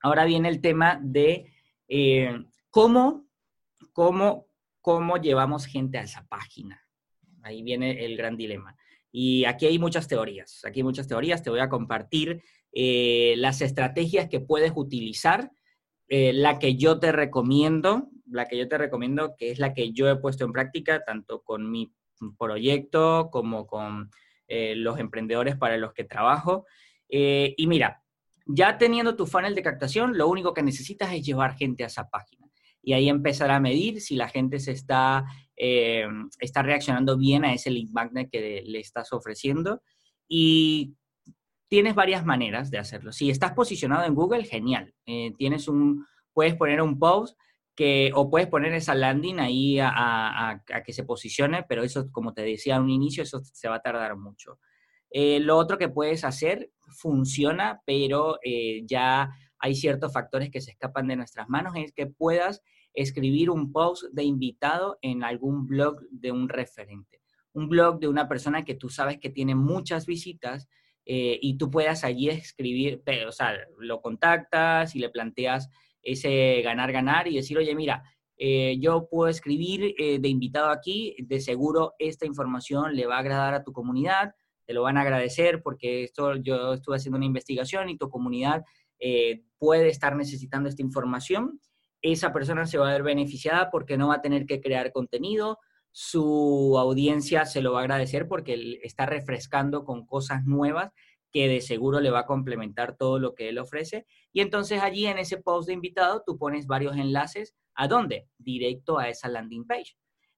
ahora 0.00 0.24
viene 0.24 0.48
el 0.48 0.60
tema 0.60 1.00
de 1.02 1.52
eh, 1.88 2.44
cómo, 2.70 3.26
cómo, 3.92 4.46
cómo 4.80 5.16
llevamos 5.16 5.66
gente 5.66 5.98
a 5.98 6.02
esa 6.02 6.26
página. 6.28 6.84
Ahí 7.42 7.62
viene 7.62 8.04
el 8.04 8.16
gran 8.16 8.36
dilema. 8.36 8.76
Y 9.10 9.44
aquí 9.44 9.66
hay 9.66 9.78
muchas 9.78 10.06
teorías, 10.06 10.64
aquí 10.64 10.80
hay 10.80 10.84
muchas 10.84 11.08
teorías. 11.08 11.42
Te 11.42 11.50
voy 11.50 11.60
a 11.60 11.68
compartir 11.68 12.42
eh, 12.72 13.34
las 13.38 13.60
estrategias 13.62 14.28
que 14.28 14.40
puedes 14.40 14.72
utilizar. 14.74 15.50
La 16.10 16.58
que 16.58 16.74
yo 16.76 16.98
te 16.98 17.12
recomiendo, 17.12 18.08
la 18.24 18.46
que 18.46 18.56
yo 18.56 18.66
te 18.66 18.78
recomiendo, 18.78 19.36
que 19.36 19.50
es 19.50 19.58
la 19.58 19.74
que 19.74 19.92
yo 19.92 20.08
he 20.08 20.16
puesto 20.16 20.46
en 20.46 20.52
práctica, 20.52 21.04
tanto 21.04 21.42
con 21.42 21.70
mi 21.70 21.92
proyecto 22.38 23.28
como 23.30 23.66
con 23.66 24.10
los 24.48 24.98
emprendedores 24.98 25.56
para 25.56 25.76
los 25.76 25.92
que 25.92 26.04
trabajo. 26.04 26.66
y 27.08 27.66
mira, 27.66 28.02
ya 28.48 28.78
teniendo 28.78 29.14
tu 29.14 29.26
funnel 29.26 29.54
de 29.54 29.62
captación, 29.62 30.16
lo 30.16 30.26
único 30.26 30.54
que 30.54 30.62
necesitas 30.62 31.12
es 31.12 31.24
llevar 31.24 31.54
gente 31.54 31.84
a 31.84 31.88
esa 31.88 32.08
página. 32.08 32.48
Y 32.82 32.94
ahí 32.94 33.10
empezar 33.10 33.50
a 33.50 33.60
medir 33.60 34.00
si 34.00 34.16
la 34.16 34.28
gente 34.28 34.58
se 34.58 34.72
está, 34.72 35.26
eh, 35.54 36.06
está 36.40 36.62
reaccionando 36.62 37.18
bien 37.18 37.44
a 37.44 37.52
ese 37.52 37.70
link 37.70 37.90
magnet 37.92 38.30
que 38.30 38.62
le 38.64 38.80
estás 38.80 39.12
ofreciendo. 39.12 39.82
Y 40.26 40.94
tienes 41.68 41.94
varias 41.94 42.24
maneras 42.24 42.70
de 42.70 42.78
hacerlo. 42.78 43.12
Si 43.12 43.28
estás 43.28 43.52
posicionado 43.52 44.06
en 44.06 44.14
Google, 44.14 44.44
genial. 44.44 44.94
Eh, 45.04 45.34
tienes 45.36 45.68
un, 45.68 46.06
puedes 46.32 46.54
poner 46.54 46.80
un 46.80 46.98
post 46.98 47.38
o 48.14 48.30
puedes 48.30 48.48
poner 48.48 48.72
esa 48.74 48.94
landing 48.94 49.38
ahí 49.38 49.78
a, 49.80 50.62
que 50.84 50.92
se 50.92 51.04
posicione, 51.04 51.64
pero 51.68 51.82
eso, 51.82 52.10
como 52.10 52.34
te 52.34 52.42
decía 52.42 52.76
a 52.76 52.80
un 52.80 52.90
inicio, 52.90 53.22
eso 53.22 53.40
se 53.40 53.68
va 53.68 53.76
a 53.76 53.82
tardar 53.82 54.16
mucho. 54.16 54.58
Eh, 55.10 55.40
lo 55.40 55.56
otro 55.56 55.78
que 55.78 55.88
puedes 55.88 56.24
hacer 56.24 56.70
funciona, 56.88 57.80
pero 57.86 58.38
eh, 58.44 58.82
ya 58.86 59.30
hay 59.58 59.74
ciertos 59.74 60.12
factores 60.12 60.50
que 60.50 60.60
se 60.60 60.72
escapan 60.72 61.08
de 61.08 61.16
nuestras 61.16 61.48
manos, 61.48 61.74
es 61.76 61.92
que 61.92 62.06
puedas 62.06 62.62
escribir 62.94 63.50
un 63.50 63.72
post 63.72 64.04
de 64.12 64.24
invitado 64.24 64.98
en 65.02 65.22
algún 65.22 65.66
blog 65.66 66.00
de 66.10 66.32
un 66.32 66.48
referente, 66.48 67.22
un 67.52 67.68
blog 67.68 68.00
de 68.00 68.08
una 68.08 68.28
persona 68.28 68.64
que 68.64 68.74
tú 68.74 68.88
sabes 68.88 69.18
que 69.18 69.30
tiene 69.30 69.54
muchas 69.54 70.06
visitas 70.06 70.68
eh, 71.04 71.38
y 71.40 71.56
tú 71.56 71.70
puedas 71.70 72.04
allí 72.04 72.28
escribir, 72.28 73.02
o 73.26 73.32
sea, 73.32 73.54
lo 73.78 74.00
contactas 74.00 74.94
y 74.94 74.98
le 74.98 75.10
planteas 75.10 75.68
ese 76.02 76.62
ganar-ganar 76.62 77.28
y 77.28 77.36
decir, 77.36 77.58
oye, 77.58 77.74
mira, 77.74 78.02
yo 78.80 79.08
puedo 79.10 79.28
escribir 79.28 79.94
de 79.96 80.28
invitado 80.28 80.70
aquí, 80.70 81.16
de 81.18 81.40
seguro 81.40 81.94
esta 81.98 82.24
información 82.24 82.94
le 82.94 83.06
va 83.06 83.16
a 83.16 83.20
agradar 83.20 83.54
a 83.54 83.64
tu 83.64 83.72
comunidad, 83.72 84.32
te 84.68 84.74
lo 84.74 84.82
van 84.82 84.98
a 84.98 85.00
agradecer 85.00 85.62
porque 85.62 86.04
esto 86.04 86.36
yo 86.36 86.74
estuve 86.74 86.96
haciendo 86.96 87.16
una 87.16 87.24
investigación 87.24 87.88
y 87.88 87.96
tu 87.96 88.10
comunidad 88.10 88.64
eh, 88.98 89.42
puede 89.56 89.88
estar 89.88 90.14
necesitando 90.14 90.68
esta 90.68 90.82
información. 90.82 91.58
Esa 92.02 92.34
persona 92.34 92.66
se 92.66 92.76
va 92.76 92.90
a 92.90 92.92
ver 92.92 93.02
beneficiada 93.02 93.70
porque 93.70 93.96
no 93.96 94.08
va 94.08 94.16
a 94.16 94.20
tener 94.20 94.44
que 94.44 94.60
crear 94.60 94.92
contenido, 94.92 95.58
su 95.90 96.76
audiencia 96.78 97.46
se 97.46 97.62
lo 97.62 97.72
va 97.72 97.80
a 97.80 97.82
agradecer 97.84 98.28
porque 98.28 98.78
está 98.82 99.06
refrescando 99.06 99.84
con 99.84 100.04
cosas 100.04 100.44
nuevas 100.44 100.92
que 101.32 101.48
de 101.48 101.60
seguro 101.60 102.00
le 102.00 102.10
va 102.10 102.20
a 102.20 102.26
complementar 102.26 102.96
todo 102.96 103.18
lo 103.18 103.34
que 103.34 103.48
él 103.48 103.58
ofrece. 103.58 104.06
Y 104.32 104.40
entonces 104.40 104.82
allí 104.82 105.06
en 105.06 105.18
ese 105.18 105.38
post 105.38 105.68
de 105.68 105.74
invitado 105.74 106.22
tú 106.26 106.38
pones 106.38 106.66
varios 106.66 106.96
enlaces. 106.96 107.54
¿A 107.74 107.88
dónde? 107.88 108.28
Directo 108.38 108.98
a 108.98 109.08
esa 109.08 109.28
landing 109.28 109.66
page. 109.66 109.96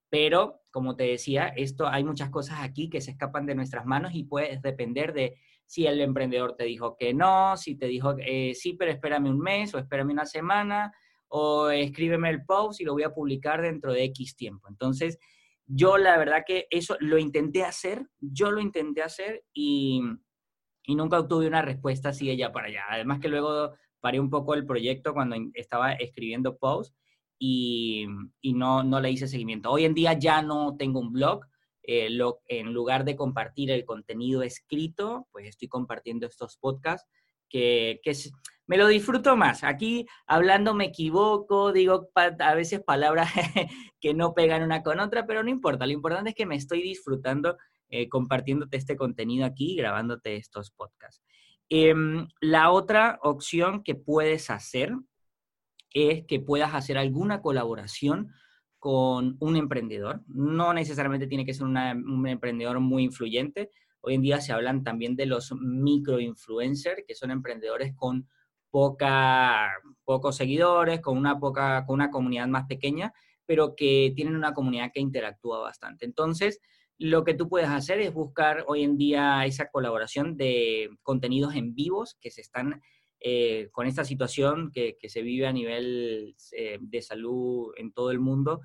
Pero, 0.09 0.61
como 0.71 0.97
te 0.97 1.05
decía, 1.05 1.47
esto 1.47 1.87
hay 1.87 2.03
muchas 2.03 2.29
cosas 2.29 2.59
aquí 2.61 2.89
que 2.89 2.99
se 2.99 3.11
escapan 3.11 3.45
de 3.45 3.55
nuestras 3.55 3.85
manos 3.85 4.13
y 4.13 4.25
puedes 4.25 4.61
depender 4.61 5.13
de 5.13 5.37
si 5.65 5.87
el 5.87 6.01
emprendedor 6.01 6.57
te 6.57 6.65
dijo 6.65 6.97
que 6.97 7.13
no, 7.13 7.55
si 7.55 7.77
te 7.77 7.85
dijo 7.85 8.15
eh, 8.19 8.53
sí, 8.53 8.73
pero 8.73 8.91
espérame 8.91 9.29
un 9.29 9.39
mes 9.39 9.73
o 9.73 9.79
espérame 9.79 10.11
una 10.11 10.25
semana 10.25 10.91
o 11.29 11.69
escríbeme 11.69 12.29
el 12.29 12.43
post 12.43 12.81
y 12.81 12.83
lo 12.83 12.91
voy 12.91 13.03
a 13.03 13.13
publicar 13.13 13.61
dentro 13.61 13.93
de 13.93 14.03
X 14.03 14.35
tiempo. 14.35 14.67
Entonces, 14.67 15.17
yo 15.65 15.97
la 15.97 16.17
verdad 16.17 16.43
que 16.45 16.67
eso 16.69 16.97
lo 16.99 17.17
intenté 17.17 17.63
hacer, 17.63 18.05
yo 18.19 18.51
lo 18.51 18.59
intenté 18.59 19.01
hacer 19.01 19.45
y, 19.53 20.01
y 20.83 20.95
nunca 20.95 21.19
obtuve 21.19 21.47
una 21.47 21.61
respuesta 21.61 22.09
así 22.09 22.27
de 22.27 22.33
allá 22.33 22.51
para 22.51 22.67
allá. 22.67 22.83
Además 22.89 23.19
que 23.19 23.29
luego 23.29 23.73
paré 23.99 24.19
un 24.19 24.29
poco 24.29 24.53
el 24.53 24.65
proyecto 24.65 25.13
cuando 25.13 25.35
estaba 25.53 25.93
escribiendo 25.93 26.57
posts 26.57 26.95
y, 27.37 28.05
no, 28.43 28.83
no 28.83 28.99
le 28.99 29.11
hice 29.11 29.27
seguimiento. 29.27 29.71
Hoy 29.71 29.85
en 29.85 29.93
día 29.93 30.13
ya 30.13 30.41
no 30.41 30.75
tengo 30.77 30.99
un 30.99 31.11
blog. 31.11 31.45
Eh, 31.83 32.15
en 32.47 32.73
lugar 32.73 33.05
de 33.05 33.15
compartir 33.15 33.71
el 33.71 33.85
contenido 33.85 34.43
escrito, 34.43 35.27
pues 35.31 35.47
estoy 35.47 35.67
compartiendo 35.67 36.27
estos 36.27 36.57
podcasts 36.57 37.09
que, 37.49 37.99
que 38.03 38.13
me 38.67 38.77
lo 38.77 38.87
disfruto 38.87 39.35
más. 39.35 39.63
Aquí 39.63 40.05
hablando 40.27 40.73
me 40.73 40.85
equivoco, 40.85 41.73
digo 41.73 42.09
a 42.15 42.53
veces 42.53 42.81
palabras 42.81 43.31
que 43.99 44.13
no 44.13 44.33
pegan 44.33 44.63
una 44.63 44.83
con 44.83 44.99
otra, 44.99 45.25
pero 45.25 45.43
no 45.43 45.49
importa. 45.49 45.85
Lo 45.85 45.91
importante 45.91 46.29
es 46.29 46.35
que 46.35 46.45
me 46.45 46.55
estoy 46.55 46.81
disfrutando 46.81 47.57
eh, 47.91 48.09
compartiéndote 48.09 48.77
este 48.77 48.95
contenido 48.95 49.45
aquí, 49.45 49.75
grabándote 49.75 50.37
estos 50.37 50.71
podcasts. 50.71 51.21
Em, 51.69 52.27
la 52.41 52.71
otra 52.71 53.19
opción 53.21 53.83
que 53.83 53.95
puedes 53.95 54.49
hacer 54.49 54.93
es 55.93 56.25
que 56.25 56.39
puedas 56.39 56.73
hacer 56.73 56.97
alguna 56.97 57.41
colaboración 57.41 58.31
con 58.79 59.37
un 59.39 59.55
emprendedor. 59.57 60.21
No 60.27 60.73
necesariamente 60.73 61.27
tiene 61.27 61.45
que 61.45 61.53
ser 61.53 61.65
un 61.65 62.27
emprendedor 62.27 62.79
muy 62.79 63.03
influyente. 63.03 63.69
Hoy 63.99 64.15
en 64.15 64.21
día 64.21 64.41
se 64.41 64.53
hablan 64.53 64.83
también 64.83 65.15
de 65.15 65.27
los 65.27 65.53
microinfluencers, 65.53 67.03
que 67.05 67.13
son 67.13 67.29
emprendedores 67.29 67.93
con 67.95 68.27
poca, 68.71 69.69
pocos 70.05 70.37
seguidores, 70.37 71.01
con 71.01 71.17
una, 71.17 71.39
poca, 71.39 71.85
con 71.85 71.95
una 71.95 72.09
comunidad 72.09 72.47
más 72.47 72.65
pequeña, 72.67 73.13
pero 73.45 73.75
que 73.75 74.13
tienen 74.15 74.35
una 74.35 74.53
comunidad 74.53 74.91
que 74.93 75.01
interactúa 75.01 75.59
bastante. 75.59 76.05
Entonces, 76.05 76.59
lo 77.01 77.23
que 77.23 77.33
tú 77.33 77.49
puedes 77.49 77.67
hacer 77.67 77.99
es 77.99 78.13
buscar 78.13 78.63
hoy 78.67 78.83
en 78.83 78.95
día 78.95 79.43
esa 79.47 79.71
colaboración 79.71 80.37
de 80.37 80.87
contenidos 81.01 81.55
en 81.55 81.73
vivos 81.73 82.15
que 82.21 82.29
se 82.29 82.41
están 82.41 82.79
eh, 83.19 83.69
con 83.71 83.87
esta 83.87 84.05
situación 84.05 84.71
que, 84.71 84.97
se 85.07 85.23
vive 85.23 85.47
a 85.47 85.51
nivel 85.51 86.35
eh, 86.51 86.77
de 86.79 87.01
salud 87.01 87.73
en 87.77 87.91
todo 87.91 88.11
el 88.11 88.19
mundo, 88.19 88.61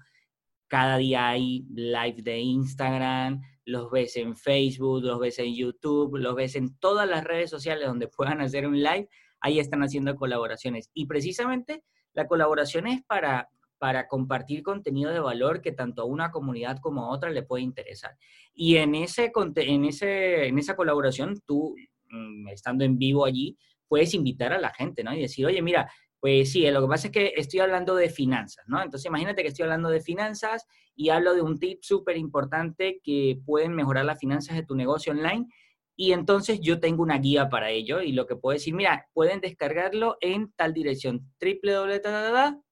cada 0.68 0.98
día 0.98 1.30
hay 1.30 1.64
live 1.70 2.20
de 2.22 2.38
Instagram, 2.40 3.40
los 3.64 3.90
ves 3.90 4.18
en 4.18 4.36
Facebook, 4.36 5.02
los 5.02 5.18
ves 5.18 5.38
en 5.38 5.54
YouTube, 5.54 6.18
los 6.18 6.34
ves 6.34 6.56
en 6.56 6.76
todas 6.76 7.08
las 7.08 7.24
redes 7.24 7.48
sociales 7.48 7.86
donde 7.86 8.08
puedan 8.16 8.42
hacer 8.42 8.66
un 8.66 8.82
live, 8.82 9.08
ahí 9.40 9.60
están 9.60 9.82
haciendo 9.82 10.14
colaboraciones. 10.14 10.90
Y 10.92 11.06
precisamente 11.06 11.84
la 12.12 12.26
colaboración 12.26 12.86
es 12.86 13.02
para, 13.02 13.48
para 13.78 14.08
compartir 14.08 14.62
contenido 14.62 15.10
de 15.10 15.20
valor 15.20 15.60
que 15.60 15.72
tanto 15.72 16.02
a 16.02 16.06
una 16.06 16.30
comunidad 16.30 16.78
como 16.80 17.04
a 17.04 17.10
otra 17.10 17.30
le 17.30 17.42
puede 17.42 17.62
interesar. 17.62 18.16
Y 18.54 18.76
en, 18.76 18.94
ese, 18.94 19.32
en, 19.56 19.84
ese, 19.84 20.46
en 20.46 20.58
esa 20.58 20.76
colaboración, 20.76 21.40
tú, 21.46 21.74
mm, 22.10 22.48
estando 22.48 22.84
en 22.84 22.98
vivo 22.98 23.24
allí, 23.24 23.56
puedes 23.88 24.14
invitar 24.14 24.52
a 24.52 24.58
la 24.58 24.72
gente, 24.72 25.04
¿no? 25.04 25.14
Y 25.14 25.20
decir, 25.20 25.46
oye, 25.46 25.62
mira, 25.62 25.90
pues 26.20 26.50
sí, 26.50 26.68
lo 26.70 26.80
que 26.80 26.88
pasa 26.88 27.06
es 27.08 27.12
que 27.12 27.32
estoy 27.36 27.60
hablando 27.60 27.94
de 27.94 28.08
finanzas, 28.08 28.64
¿no? 28.66 28.82
Entonces 28.82 29.06
imagínate 29.06 29.42
que 29.42 29.48
estoy 29.48 29.64
hablando 29.64 29.90
de 29.90 30.00
finanzas 30.00 30.66
y 30.94 31.10
hablo 31.10 31.34
de 31.34 31.42
un 31.42 31.58
tip 31.58 31.80
súper 31.82 32.16
importante 32.16 33.00
que 33.04 33.38
pueden 33.44 33.74
mejorar 33.74 34.04
las 34.04 34.18
finanzas 34.18 34.56
de 34.56 34.64
tu 34.64 34.74
negocio 34.74 35.12
online. 35.12 35.46
Y 35.96 36.12
entonces 36.12 36.60
yo 36.60 36.78
tengo 36.78 37.02
una 37.02 37.18
guía 37.18 37.48
para 37.48 37.70
ello 37.70 38.02
y 38.02 38.12
lo 38.12 38.26
que 38.26 38.36
puedo 38.36 38.52
decir, 38.52 38.74
mira, 38.74 39.08
pueden 39.14 39.40
descargarlo 39.40 40.18
en 40.20 40.52
tal 40.52 40.74
dirección, 40.74 41.32
www.com, 41.40 42.68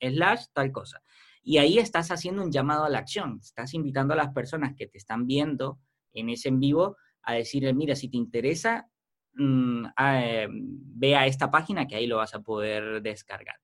slash 0.00 0.44
tal 0.52 0.72
cosa. 0.72 1.02
Y 1.42 1.58
ahí 1.58 1.78
estás 1.78 2.10
haciendo 2.10 2.42
un 2.42 2.50
llamado 2.50 2.84
a 2.84 2.88
la 2.88 2.98
acción, 2.98 3.38
estás 3.42 3.74
invitando 3.74 4.14
a 4.14 4.16
las 4.16 4.32
personas 4.32 4.74
que 4.76 4.86
te 4.86 4.96
están 4.96 5.26
viendo 5.26 5.78
en 6.12 6.30
ese 6.30 6.48
en 6.48 6.60
vivo 6.60 6.96
a 7.22 7.34
decirle, 7.34 7.74
mira, 7.74 7.94
si 7.94 8.08
te 8.08 8.16
interesa, 8.16 8.88
Mm, 9.34 9.86
eh, 9.98 10.46
ve 10.50 11.16
a 11.16 11.26
esta 11.26 11.50
página 11.50 11.86
que 11.86 11.96
ahí 11.96 12.06
lo 12.06 12.18
vas 12.18 12.34
a 12.34 12.42
poder 12.42 13.00
descargar. 13.02 13.56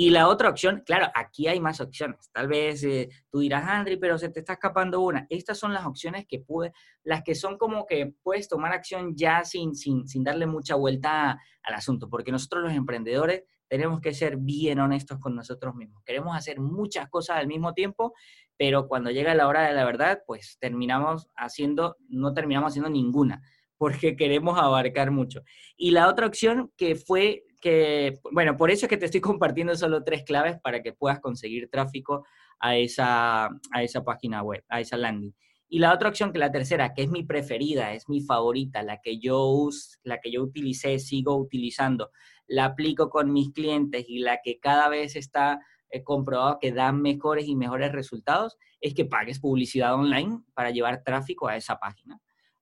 Y 0.00 0.10
la 0.10 0.28
otra 0.28 0.48
opción, 0.48 0.84
claro, 0.86 1.10
aquí 1.12 1.48
hay 1.48 1.58
más 1.58 1.80
opciones. 1.80 2.30
Tal 2.32 2.46
vez 2.46 2.84
eh, 2.84 3.08
tú 3.32 3.40
dirás, 3.40 3.68
Andri, 3.68 3.96
pero 3.96 4.16
se 4.16 4.28
te 4.28 4.38
está 4.38 4.52
escapando 4.52 5.00
una. 5.00 5.26
Estas 5.28 5.58
son 5.58 5.74
las 5.74 5.86
opciones 5.86 6.24
que 6.28 6.38
pude, 6.38 6.72
las 7.02 7.24
que 7.24 7.34
son 7.34 7.58
como 7.58 7.84
que 7.84 8.14
puedes 8.22 8.46
tomar 8.46 8.72
acción 8.72 9.16
ya 9.16 9.42
sin, 9.42 9.74
sin, 9.74 10.06
sin 10.06 10.22
darle 10.22 10.46
mucha 10.46 10.76
vuelta 10.76 11.42
al 11.64 11.74
asunto, 11.74 12.08
porque 12.08 12.30
nosotros 12.30 12.62
los 12.62 12.74
emprendedores 12.74 13.42
tenemos 13.66 14.00
que 14.00 14.14
ser 14.14 14.36
bien 14.36 14.78
honestos 14.78 15.18
con 15.18 15.34
nosotros 15.34 15.74
mismos. 15.74 16.00
Queremos 16.04 16.36
hacer 16.36 16.60
muchas 16.60 17.08
cosas 17.08 17.38
al 17.38 17.48
mismo 17.48 17.74
tiempo, 17.74 18.14
pero 18.56 18.86
cuando 18.86 19.10
llega 19.10 19.34
la 19.34 19.48
hora 19.48 19.66
de 19.66 19.74
la 19.74 19.84
verdad, 19.84 20.22
pues 20.28 20.58
terminamos 20.60 21.26
haciendo, 21.34 21.96
no 22.08 22.32
terminamos 22.34 22.70
haciendo 22.70 22.88
ninguna 22.88 23.42
porque 23.78 24.16
queremos 24.16 24.58
abarcar 24.58 25.10
mucho. 25.10 25.42
Y 25.76 25.92
la 25.92 26.08
otra 26.08 26.26
opción 26.26 26.72
que 26.76 26.96
fue 26.96 27.44
que, 27.60 28.18
bueno, 28.32 28.56
por 28.56 28.70
eso 28.70 28.86
es 28.86 28.90
que 28.90 28.96
te 28.96 29.06
estoy 29.06 29.20
compartiendo 29.20 29.74
solo 29.76 30.04
tres 30.04 30.24
claves 30.24 30.58
para 30.60 30.82
que 30.82 30.92
puedas 30.92 31.20
conseguir 31.20 31.68
tráfico 31.70 32.26
a 32.60 32.76
esa, 32.76 33.46
a 33.46 33.82
esa 33.82 34.04
página 34.04 34.42
web, 34.42 34.64
a 34.68 34.80
esa 34.80 34.96
landing. 34.96 35.34
Y 35.70 35.80
la 35.80 35.92
otra 35.92 36.08
opción, 36.08 36.32
que 36.32 36.38
la 36.38 36.50
tercera, 36.50 36.94
que 36.94 37.02
es 37.02 37.10
mi 37.10 37.24
preferida, 37.24 37.92
es 37.92 38.08
mi 38.08 38.22
favorita, 38.22 38.82
la 38.82 39.00
que 39.02 39.18
yo, 39.18 39.68
la 40.02 40.18
que 40.18 40.30
yo 40.32 40.42
utilicé, 40.42 40.98
sigo 40.98 41.36
utilizando, 41.36 42.10
la 42.46 42.64
aplico 42.64 43.10
con 43.10 43.32
mis 43.32 43.52
clientes 43.52 44.06
y 44.08 44.20
la 44.20 44.40
que 44.42 44.58
cada 44.60 44.88
vez 44.88 45.14
está 45.14 45.60
eh, 45.90 46.02
comprobado 46.02 46.58
que 46.58 46.72
da 46.72 46.90
mejores 46.92 47.46
y 47.48 47.54
mejores 47.54 47.92
resultados, 47.92 48.56
es 48.80 48.94
que 48.94 49.04
pagues 49.04 49.40
publicidad 49.40 49.94
online 49.94 50.40
para 50.54 50.70
llevar 50.70 51.02
tráfico 51.04 51.48
a 51.48 51.56
esa 51.56 51.78
página 51.78 52.18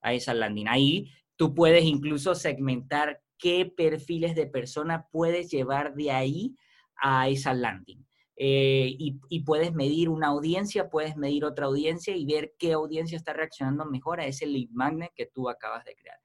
a 0.06 0.14
esa 0.14 0.32
landing. 0.32 0.68
Ahí 0.68 1.11
tú 1.37 1.52
puedes 1.52 1.85
incluso 1.85 2.35
segmentar 2.35 3.20
qué 3.38 3.66
perfiles 3.66 4.35
de 4.35 4.46
persona 4.46 5.09
puedes 5.11 5.51
llevar 5.51 5.94
de 5.94 6.11
ahí 6.11 6.57
a 6.96 7.29
esa 7.29 7.55
landing. 7.55 8.07
Eh, 8.38 8.94
y, 8.99 9.40
puedes 9.40 9.72
medir 9.72 10.11
una 10.11 10.27
audiencia, 10.27 10.90
puedes 10.90 11.16
medir 11.16 11.44
otra 11.46 11.66
audiencia 11.66 12.14
y 12.14 12.27
ver 12.27 12.55
qué 12.59 12.75
audiencia 12.75 13.16
está 13.16 13.33
reaccionando 13.33 13.87
mejor 13.87 14.20
a 14.20 14.27
ese 14.27 14.46
lead 14.46 14.68
magnet 14.72 15.11
que 15.14 15.25
tú 15.25 15.49
acabas 15.49 15.85
de 15.87 15.96
crear. 15.96 16.18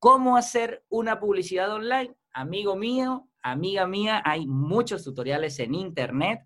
¿Cómo 0.00 0.36
hacer 0.36 0.84
una 0.88 1.20
publicidad 1.20 1.72
online? 1.72 2.16
Amigo 2.32 2.74
mío, 2.74 3.28
amiga 3.40 3.86
mía, 3.86 4.20
hay 4.24 4.46
muchos 4.46 5.04
tutoriales 5.04 5.60
en 5.60 5.76
internet. 5.76 6.40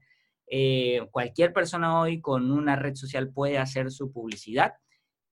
Eh, 0.47 1.01
cualquier 1.11 1.55
persona 1.55 1.99
hoy 1.99 2.21
con 2.21 2.51
una 2.51 2.77
red 2.77 2.95
social 2.95 3.33
puede 3.33 3.57
hacer 3.57 3.91
su 3.91 4.13
publicidad. 4.13 4.75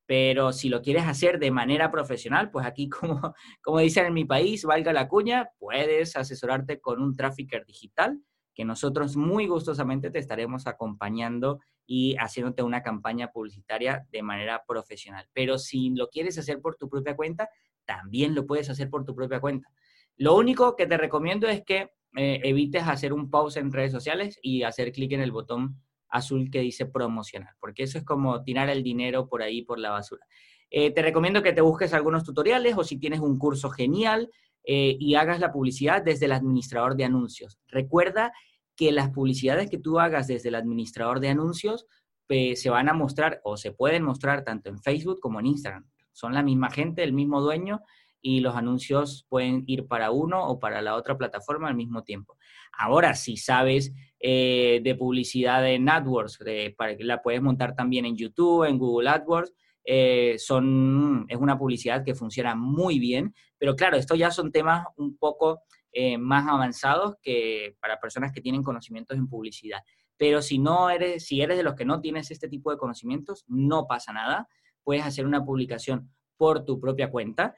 Pero 0.07 0.53
si 0.53 0.69
lo 0.69 0.83
quieres 0.83 1.05
hacer 1.05 1.39
de 1.39 1.51
manera 1.51 1.91
profesional, 1.91 2.51
pues 2.51 2.65
aquí, 2.67 2.89
como, 2.89 3.35
como 3.63 3.79
dicen 3.79 4.07
en 4.07 4.15
mi 4.15 4.25
país, 4.25 4.65
valga 4.65 4.93
la 4.93 5.09
cuña, 5.09 5.51
puedes 5.59 6.17
asesorarte 6.17 6.81
con 6.81 7.03
un 7.03 7.15
trafficker 7.15 7.65
digital 7.67 8.21
que 8.57 8.65
nosotros 8.65 9.17
muy 9.17 9.47
gustosamente 9.47 10.11
te 10.11 10.19
estaremos 10.19 10.67
acompañando 10.67 11.61
y 11.87 12.17
haciéndote 12.17 12.63
una 12.63 12.83
campaña 12.83 13.31
publicitaria 13.31 14.07
de 14.11 14.23
manera 14.23 14.65
profesional. 14.67 15.29
Pero 15.35 15.59
si 15.59 15.91
lo 15.91 16.09
quieres 16.09 16.39
hacer 16.39 16.61
por 16.61 16.77
tu 16.77 16.89
propia 16.89 17.15
cuenta, 17.15 17.51
también 17.85 18.35
lo 18.35 18.47
puedes 18.47 18.71
hacer 18.71 18.89
por 18.89 19.05
tu 19.05 19.15
propia 19.15 19.41
cuenta. 19.41 19.69
Lo 20.17 20.35
único 20.35 20.75
que 20.75 20.87
te 20.87 20.97
recomiendo 20.97 21.47
es 21.47 21.63
que 21.65 21.91
eh, 22.17 22.41
evites 22.45 22.85
hacer 22.85 23.13
un 23.13 23.31
pause 23.31 23.59
en 23.59 23.71
redes 23.71 23.93
sociales 23.93 24.39
y 24.41 24.63
hacer 24.63 24.91
clic 24.91 25.13
en 25.13 25.21
el 25.21 25.33
botón 25.33 25.83
azul 26.09 26.51
que 26.51 26.61
dice 26.61 26.87
promocionar, 26.87 27.55
porque 27.61 27.83
eso 27.83 27.99
es 27.99 28.05
como 28.05 28.43
tirar 28.43 28.69
el 28.69 28.83
dinero 28.83 29.29
por 29.29 29.43
ahí, 29.43 29.63
por 29.63 29.79
la 29.79 29.91
basura. 29.91 30.27
Eh, 30.71 30.91
te 30.91 31.03
recomiendo 31.03 31.43
que 31.43 31.53
te 31.53 31.61
busques 31.61 31.93
algunos 31.95 32.25
tutoriales 32.25 32.77
o 32.77 32.85
si 32.85 32.99
tienes 32.99 33.21
un 33.21 33.39
curso 33.39 33.71
genial 33.71 34.31
eh, 34.65 34.97
y 34.99 35.15
hagas 35.15 35.41
la 35.41 35.53
publicidad 35.53 36.03
desde 36.03 36.27
el 36.27 36.33
administrador 36.33 36.97
de 36.97 37.05
anuncios. 37.05 37.59
Recuerda 37.69 38.33
que 38.75 38.93
las 38.93 39.11
publicidades 39.11 39.71
que 39.71 39.79
tú 39.79 40.01
hagas 40.01 40.27
desde 40.27 40.49
el 40.49 40.55
administrador 40.57 41.21
de 41.21 41.29
anuncios 41.29 41.87
se 42.29 42.71
van 42.71 42.89
a 42.89 42.93
mostrar 42.93 43.41
o 43.45 43.57
se 43.57 43.71
pueden 43.71 44.03
mostrar 44.03 44.43
tanto 44.43 44.69
en 44.69 44.83
Facebook 44.83 45.21
como 45.21 45.39
en 45.39 45.47
Instagram. 45.47 45.89
Son 46.13 46.35
la 46.35 46.43
misma 46.43 46.71
gente, 46.71 47.05
el 47.05 47.13
mismo 47.13 47.41
dueño 47.41 47.83
y 48.27 48.41
los 48.41 48.57
anuncios 48.57 49.25
pueden 49.29 49.63
ir 49.69 49.87
para 49.87 50.11
uno 50.11 50.49
o 50.49 50.59
para 50.59 50.83
la 50.83 50.97
otra 50.97 51.17
plataforma 51.17 51.69
al 51.69 51.77
mismo 51.77 52.03
tiempo. 52.03 52.37
Ahora, 52.77 53.15
si 53.15 53.37
sabes 53.37 53.93
eh, 54.19 54.81
de 54.83 54.95
publicidad 54.97 55.65
en 55.71 55.89
AdWords, 55.89 56.41
para 56.77 56.97
la 56.99 57.23
puedes 57.23 57.41
montar 57.41 57.77
también 57.77 58.05
en 58.05 58.17
YouTube, 58.17 58.65
en 58.65 58.79
Google 58.79 59.11
AdWords, 59.11 59.55
eh, 59.85 60.35
son, 60.39 61.25
es 61.29 61.39
una 61.39 61.57
publicidad 61.57 62.05
que 62.05 62.17
funciona 62.17 62.57
muy 62.57 62.99
bien, 62.99 63.33
pero 63.59 63.77
claro, 63.77 63.97
estos 63.97 64.19
ya 64.19 64.33
son 64.33 64.51
temas 64.51 64.85
un 64.97 65.17
poco 65.17 65.61
eh, 65.93 66.19
más 66.19 66.49
avanzados 66.49 67.15
que 67.23 67.77
para 67.81 68.01
personas 68.01 68.33
que 68.33 68.41
tienen 68.41 68.65
conocimientos 68.65 69.17
en 69.17 69.29
publicidad. 69.29 69.83
Pero 70.17 70.43
si 70.43 70.59
no 70.59 70.91
eres, 70.91 71.27
si 71.27 71.43
eres 71.43 71.57
de 71.57 71.63
los 71.63 71.77
que 71.77 71.85
no 71.85 72.01
tienes 72.01 72.33
este 72.33 72.49
tipo 72.49 72.73
de 72.73 72.77
conocimientos, 72.77 73.45
no 73.47 73.87
pasa 73.87 74.13
nada. 74.13 74.49
Puedes 74.83 75.05
hacer 75.05 75.27
una 75.27 75.45
publicación 75.45 76.11
por 76.37 76.65
tu 76.65 76.81
propia 76.81 77.11
cuenta, 77.11 77.55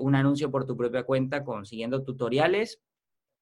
un 0.00 0.14
anuncio 0.14 0.50
por 0.50 0.66
tu 0.66 0.76
propia 0.76 1.04
cuenta 1.04 1.42
consiguiendo 1.42 2.04
tutoriales 2.04 2.82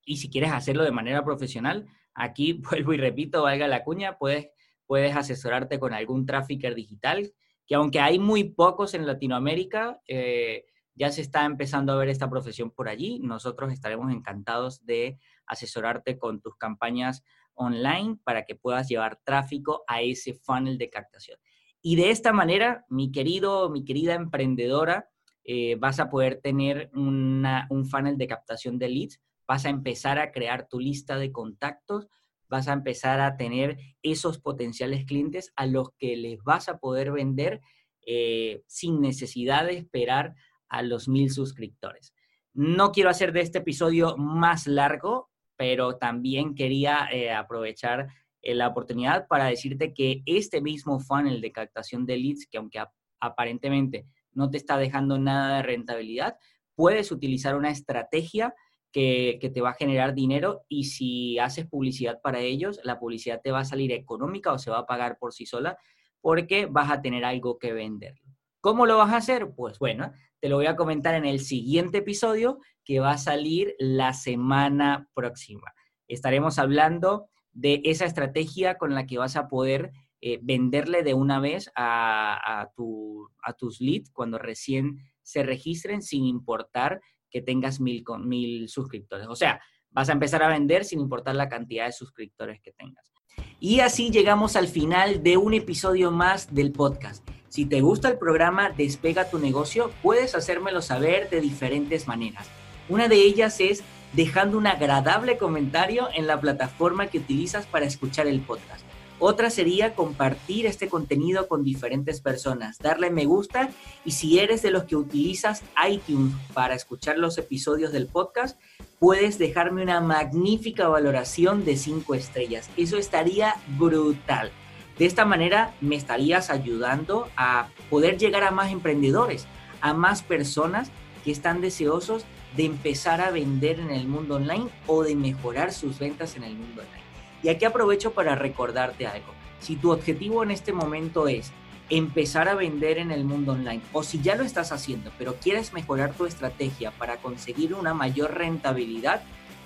y 0.05 0.17
si 0.17 0.31
quieres 0.31 0.53
hacerlo 0.53 0.85
de 0.85 0.93
manera 0.93 1.25
profesional, 1.25 1.87
aquí 2.15 2.53
vuelvo 2.71 2.93
y 2.93 2.97
repito, 2.97 3.43
valga 3.43 3.69
la 3.69 3.85
cuña, 3.85 4.19
puedes, 4.19 4.49
puedes 4.87 5.15
asesorarte 5.17 5.79
con 5.79 5.93
algún 5.93 6.27
trafficker 6.27 6.75
digital, 6.75 7.33
que 7.67 7.75
aunque 7.75 8.01
hay 8.01 8.19
muy 8.19 8.45
pocos 8.45 8.95
en 8.95 9.07
Latinoamérica, 9.07 10.01
eh, 10.07 10.67
ya 10.95 11.11
se 11.11 11.23
está 11.23 11.45
empezando 11.45 11.93
a 11.93 11.97
ver 11.97 12.09
esta 12.09 12.29
profesión 12.29 12.71
por 12.71 12.89
allí. 12.89 13.19
Nosotros 13.21 13.73
estaremos 13.73 14.13
encantados 14.13 14.85
de 14.85 15.19
asesorarte 15.47 16.19
con 16.19 16.41
tus 16.41 16.57
campañas 16.57 17.23
online 17.55 18.19
para 18.25 18.45
que 18.45 18.57
puedas 18.57 18.89
llevar 18.89 19.21
tráfico 19.25 19.85
a 19.87 20.03
ese 20.03 20.35
funnel 20.35 20.77
de 20.77 20.91
captación. 20.91 21.39
Y 21.81 21.97
de 21.97 22.11
esta 22.11 22.33
manera, 22.33 22.85
mi 22.91 23.11
querido, 23.11 23.71
mi 23.71 23.85
querida 23.85 24.15
emprendedora, 24.15 25.09
eh, 25.45 25.77
vas 25.77 26.01
a 26.01 26.09
poder 26.09 26.41
tener 26.41 26.91
un 26.95 27.87
funnel 27.91 28.17
de 28.17 28.27
captación 28.29 28.79
de 28.79 28.89
leads 28.89 29.21
vas 29.47 29.67
a 29.67 29.71
empezar 29.71 30.19
a 30.19 30.33
crear 30.33 30.67
tu 30.69 30.81
lista 30.81 31.19
de 31.19 31.33
contactos, 31.33 32.09
vas 32.49 32.69
a 32.69 32.73
empezar 32.73 33.21
a 33.21 33.37
tener 33.37 33.79
esos 34.03 34.39
potenciales 34.39 35.05
clientes 35.05 35.53
a 35.57 35.67
los 35.67 35.91
que 35.99 36.17
les 36.17 36.43
vas 36.43 36.69
a 36.69 36.79
poder 36.79 37.13
vender 37.13 37.61
eh, 38.07 38.63
sin 38.67 39.01
necesidad 39.01 39.67
de 39.67 39.77
esperar 39.77 40.35
a 40.69 40.83
los 40.83 41.09
mil 41.09 41.31
suscriptores. 41.31 42.15
No 42.55 42.93
quiero 42.93 43.11
hacer 43.11 43.33
de 43.33 43.41
este 43.41 43.59
episodio 43.59 44.17
más 44.17 44.67
largo, 44.67 45.31
pero 45.57 45.97
también 45.97 46.55
quería 46.55 47.09
eh, 47.13 47.31
aprovechar 47.31 48.09
la 48.43 48.69
oportunidad 48.69 49.29
para 49.29 49.45
decirte 49.45 49.95
que 49.95 50.23
este 50.27 50.61
mismo 50.61 50.99
funnel 50.99 51.41
de 51.41 51.53
captación 51.53 52.07
de 52.07 52.17
leads, 52.17 52.49
que 52.51 52.59
aunque 52.59 52.83
aparentemente 53.21 54.07
no 54.35 54.51
te 54.51 54.57
está 54.57 54.77
dejando 54.77 55.19
nada 55.19 55.57
de 55.57 55.63
rentabilidad, 55.63 56.37
puedes 56.75 57.13
utilizar 57.13 57.57
una 57.57 57.71
estrategia 57.71 58.55
que, 58.93 59.51
te 59.53 59.61
va 59.61 59.71
a 59.71 59.75
generar 59.75 60.15
dinero 60.15 60.65
y 60.69 60.85
si 60.85 61.39
haces 61.39 61.67
publicidad 61.67 62.21
para 62.23 62.41
ellos, 62.41 62.79
la 62.85 62.99
publicidad 62.99 63.41
te 63.43 63.51
va 63.51 63.61
a 63.61 63.65
salir 63.65 63.91
económica 63.93 64.53
o 64.53 64.59
se 64.59 64.71
va 64.71 64.79
a 64.79 64.87
pagar 64.87 65.19
por 65.19 65.33
sí 65.33 65.47
sola 65.47 65.79
porque 66.21 66.67
vas 66.67 66.91
a 66.91 67.01
tener 67.01 67.25
algo 67.25 67.59
que 67.59 67.73
vender. 67.73 68.15
¿Cómo 68.61 68.87
lo 68.87 68.99
vas 68.99 69.13
a 69.13 69.17
hacer? 69.17 69.51
Pues 69.57 69.79
bueno, 69.79 70.13
te 70.41 70.49
lo 70.49 70.57
voy 70.57 70.67
a 70.67 70.77
comentar 70.77 71.15
en 71.15 71.25
el 71.25 71.41
siguiente 71.41 71.99
episodio 71.99 72.61
que 72.85 73.01
va 73.01 73.13
a 73.13 73.19
salir 73.19 73.75
la 73.79 74.13
semana 74.13 75.09
próxima. 75.15 75.73
Estaremos 76.07 76.59
hablando 76.59 77.29
de 77.53 77.81
esa 77.85 78.05
estrategia 78.05 78.79
con 78.79 78.95
la 78.95 79.07
que 79.07 79.19
vas 79.19 79.37
a 79.37 79.49
poder 79.49 79.93
eh, 80.23 80.39
venderle 80.41 81.03
de 81.03 81.13
una 81.13 81.39
vez 81.39 81.71
a, 81.77 82.63
a, 82.63 82.71
tus 82.73 83.81
leads 83.81 84.11
cuando 84.11 84.39
recién 84.39 84.99
se 85.23 85.43
registren 85.43 86.01
sin 86.01 86.25
importar 86.25 87.03
que 87.31 87.43
tengas 87.43 87.81
mil, 87.81 88.03
mil 88.25 88.69
suscriptores. 88.69 89.27
O 89.29 89.37
sea, 89.37 89.61
Vas 89.93 90.09
a 90.09 90.13
empezar 90.13 90.43
a 90.43 90.49
vender 90.49 90.85
sin 90.85 91.01
importar 91.01 91.35
la 91.35 91.51
cantidad 91.51 91.85
de 91.85 91.93
suscriptores 91.93 92.61
que 92.63 92.73
tengas. 92.73 93.13
Y 93.61 93.81
así 93.81 94.11
llegamos 94.11 94.57
al 94.57 94.67
final 94.67 95.23
de 95.23 95.37
un 95.37 95.53
episodio 95.55 96.11
más 96.11 96.55
del 96.55 96.73
podcast. 96.73 97.27
Si 97.49 97.67
te 97.67 97.83
gusta 97.83 98.09
el 98.09 98.19
programa 98.19 98.71
Despega 98.71 99.29
tu 99.29 99.39
negocio, 99.39 99.91
puedes 100.03 100.35
hacérmelo 100.35 100.81
saber 100.81 101.29
de 101.29 101.43
diferentes 101.43 102.09
maneras. 102.09 102.49
Una 102.89 103.09
de 103.09 103.17
ellas 103.17 103.61
es 103.61 103.85
dejando 104.15 104.57
un 104.57 104.67
agradable 104.67 105.37
comentario 105.37 106.09
en 106.15 106.27
la 106.27 106.41
plataforma 106.41 107.09
que 107.09 107.19
utilizas 107.19 107.67
para 107.67 107.85
escuchar 107.85 108.27
el 108.27 108.41
podcast. 108.41 108.85
Otra 109.25 109.51
sería 109.51 109.95
compartir 109.95 110.67
este 110.67 110.89
contenido 110.89 111.47
con 111.47 111.63
diferentes 111.63 112.21
personas, 112.21 112.79
darle 112.79 113.09
me 113.09 113.25
gusta 113.25 113.71
y 114.05 114.11
si 114.11 114.41
eres 114.41 114.63
de 114.63 114.73
los 114.73 114.83
que 114.83 114.97
utilizas 114.97 115.63
iTunes 115.89 116.35
para 116.53 116.75
escuchar 116.75 117.19
los 117.19 117.39
episodios 117.39 117.93
del 117.93 118.09
podcast, 118.09 118.61
puedes 118.99 119.39
dejarme 119.39 119.85
una 119.85 120.01
magnífica 120.01 120.89
valoración 120.89 121.65
de 121.65 121.77
5 121.77 122.17
estrellas. 122.17 122.69
Eso 122.77 122.97
estaría 122.97 123.55
brutal. 123.79 124.51
De 124.99 125.07
esta 125.07 125.25
manera 125.25 125.73
me 125.81 125.95
estarías 125.95 126.51
ayudando 126.51 127.29
a 127.37 127.69
poder 127.91 128.19
llegar 128.19 128.43
a 128.43 128.51
más 128.51 128.73
emprendedores, 128.73 129.47
a 129.83 129.95
más 129.95 130.25
personas 130.25 130.91
que 131.23 131.31
están 131.31 131.61
deseosos 131.61 132.25
de 132.57 132.65
empezar 132.65 133.21
a 133.21 133.31
vender 133.31 133.79
en 133.79 133.93
el 133.93 134.09
mundo 134.09 134.35
online 134.35 134.67
o 134.89 135.05
de 135.05 135.15
mejorar 135.15 135.73
sus 135.73 136.01
ventas 136.01 136.35
en 136.35 136.43
el 136.43 136.57
mundo 136.57 136.83
online. 136.83 137.12
Y 137.43 137.49
aquí 137.49 137.65
aprovecho 137.65 138.13
para 138.13 138.35
recordarte 138.35 139.07
algo. 139.07 139.33
Si 139.61 139.77
tu 139.77 139.93
objetivo 139.93 140.43
en 140.43 140.51
este 140.51 140.73
momento 140.73 141.29
es 141.29 141.53
empezar 141.91 142.49
a 142.49 142.55
vender 142.55 142.99
en 142.99 143.11
el 143.11 143.25
mundo 143.25 143.53
online 143.53 143.83
o 143.93 144.03
si 144.03 144.21
ya 144.21 144.35
lo 144.35 144.45
estás 144.45 144.73
haciendo, 144.73 145.11
pero 145.19 145.35
quieres 145.35 145.73
mejorar 145.73 146.15
tu 146.15 146.27
estrategia 146.27 146.91
para 146.93 147.19
conseguir 147.19 147.75
una 147.75 147.95
mayor 147.95 148.35
rentabilidad, 148.35 149.23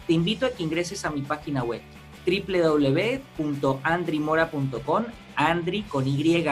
te 0.06 0.12
invito 0.12 0.46
a 0.46 0.50
que 0.50 0.62
ingreses 0.62 1.04
a 1.04 1.10
mi 1.10 1.22
página 1.22 1.62
web 1.62 1.82
www.andrimora.com, 2.26 5.04
Andri 5.36 5.82
con 5.82 6.08
Y, 6.08 6.44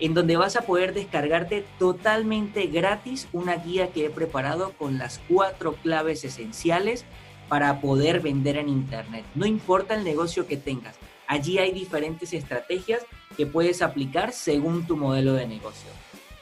en 0.00 0.14
donde 0.14 0.36
vas 0.36 0.56
a 0.56 0.62
poder 0.62 0.94
descargarte 0.94 1.64
totalmente 1.78 2.66
gratis 2.66 3.28
una 3.32 3.56
guía 3.56 3.90
que 3.90 4.06
he 4.06 4.10
preparado 4.10 4.72
con 4.72 4.98
las 4.98 5.20
cuatro 5.28 5.74
claves 5.74 6.24
esenciales 6.24 7.04
para 7.48 7.80
poder 7.80 8.20
vender 8.20 8.56
en 8.56 8.68
Internet. 8.68 9.24
No 9.34 9.46
importa 9.46 9.94
el 9.94 10.04
negocio 10.04 10.46
que 10.46 10.56
tengas, 10.56 10.96
allí 11.26 11.58
hay 11.58 11.72
diferentes 11.72 12.32
estrategias 12.32 13.02
que 13.36 13.46
puedes 13.46 13.82
aplicar 13.82 14.32
según 14.32 14.86
tu 14.86 14.96
modelo 14.96 15.34
de 15.34 15.46
negocio. 15.46 15.90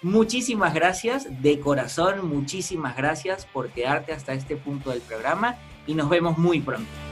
Muchísimas 0.03 0.75
gracias, 0.75 1.27
de 1.43 1.59
corazón, 1.59 2.29
muchísimas 2.29 2.97
gracias 2.97 3.47
por 3.47 3.71
quedarte 3.71 4.13
hasta 4.13 4.35
este 4.35 4.57
punto 4.57 4.91
del 4.91 5.01
programa 5.01 5.57
y 5.87 5.95
nos 5.95 6.09
vemos 6.09 6.39
muy 6.39 6.61
pronto. 6.61 7.06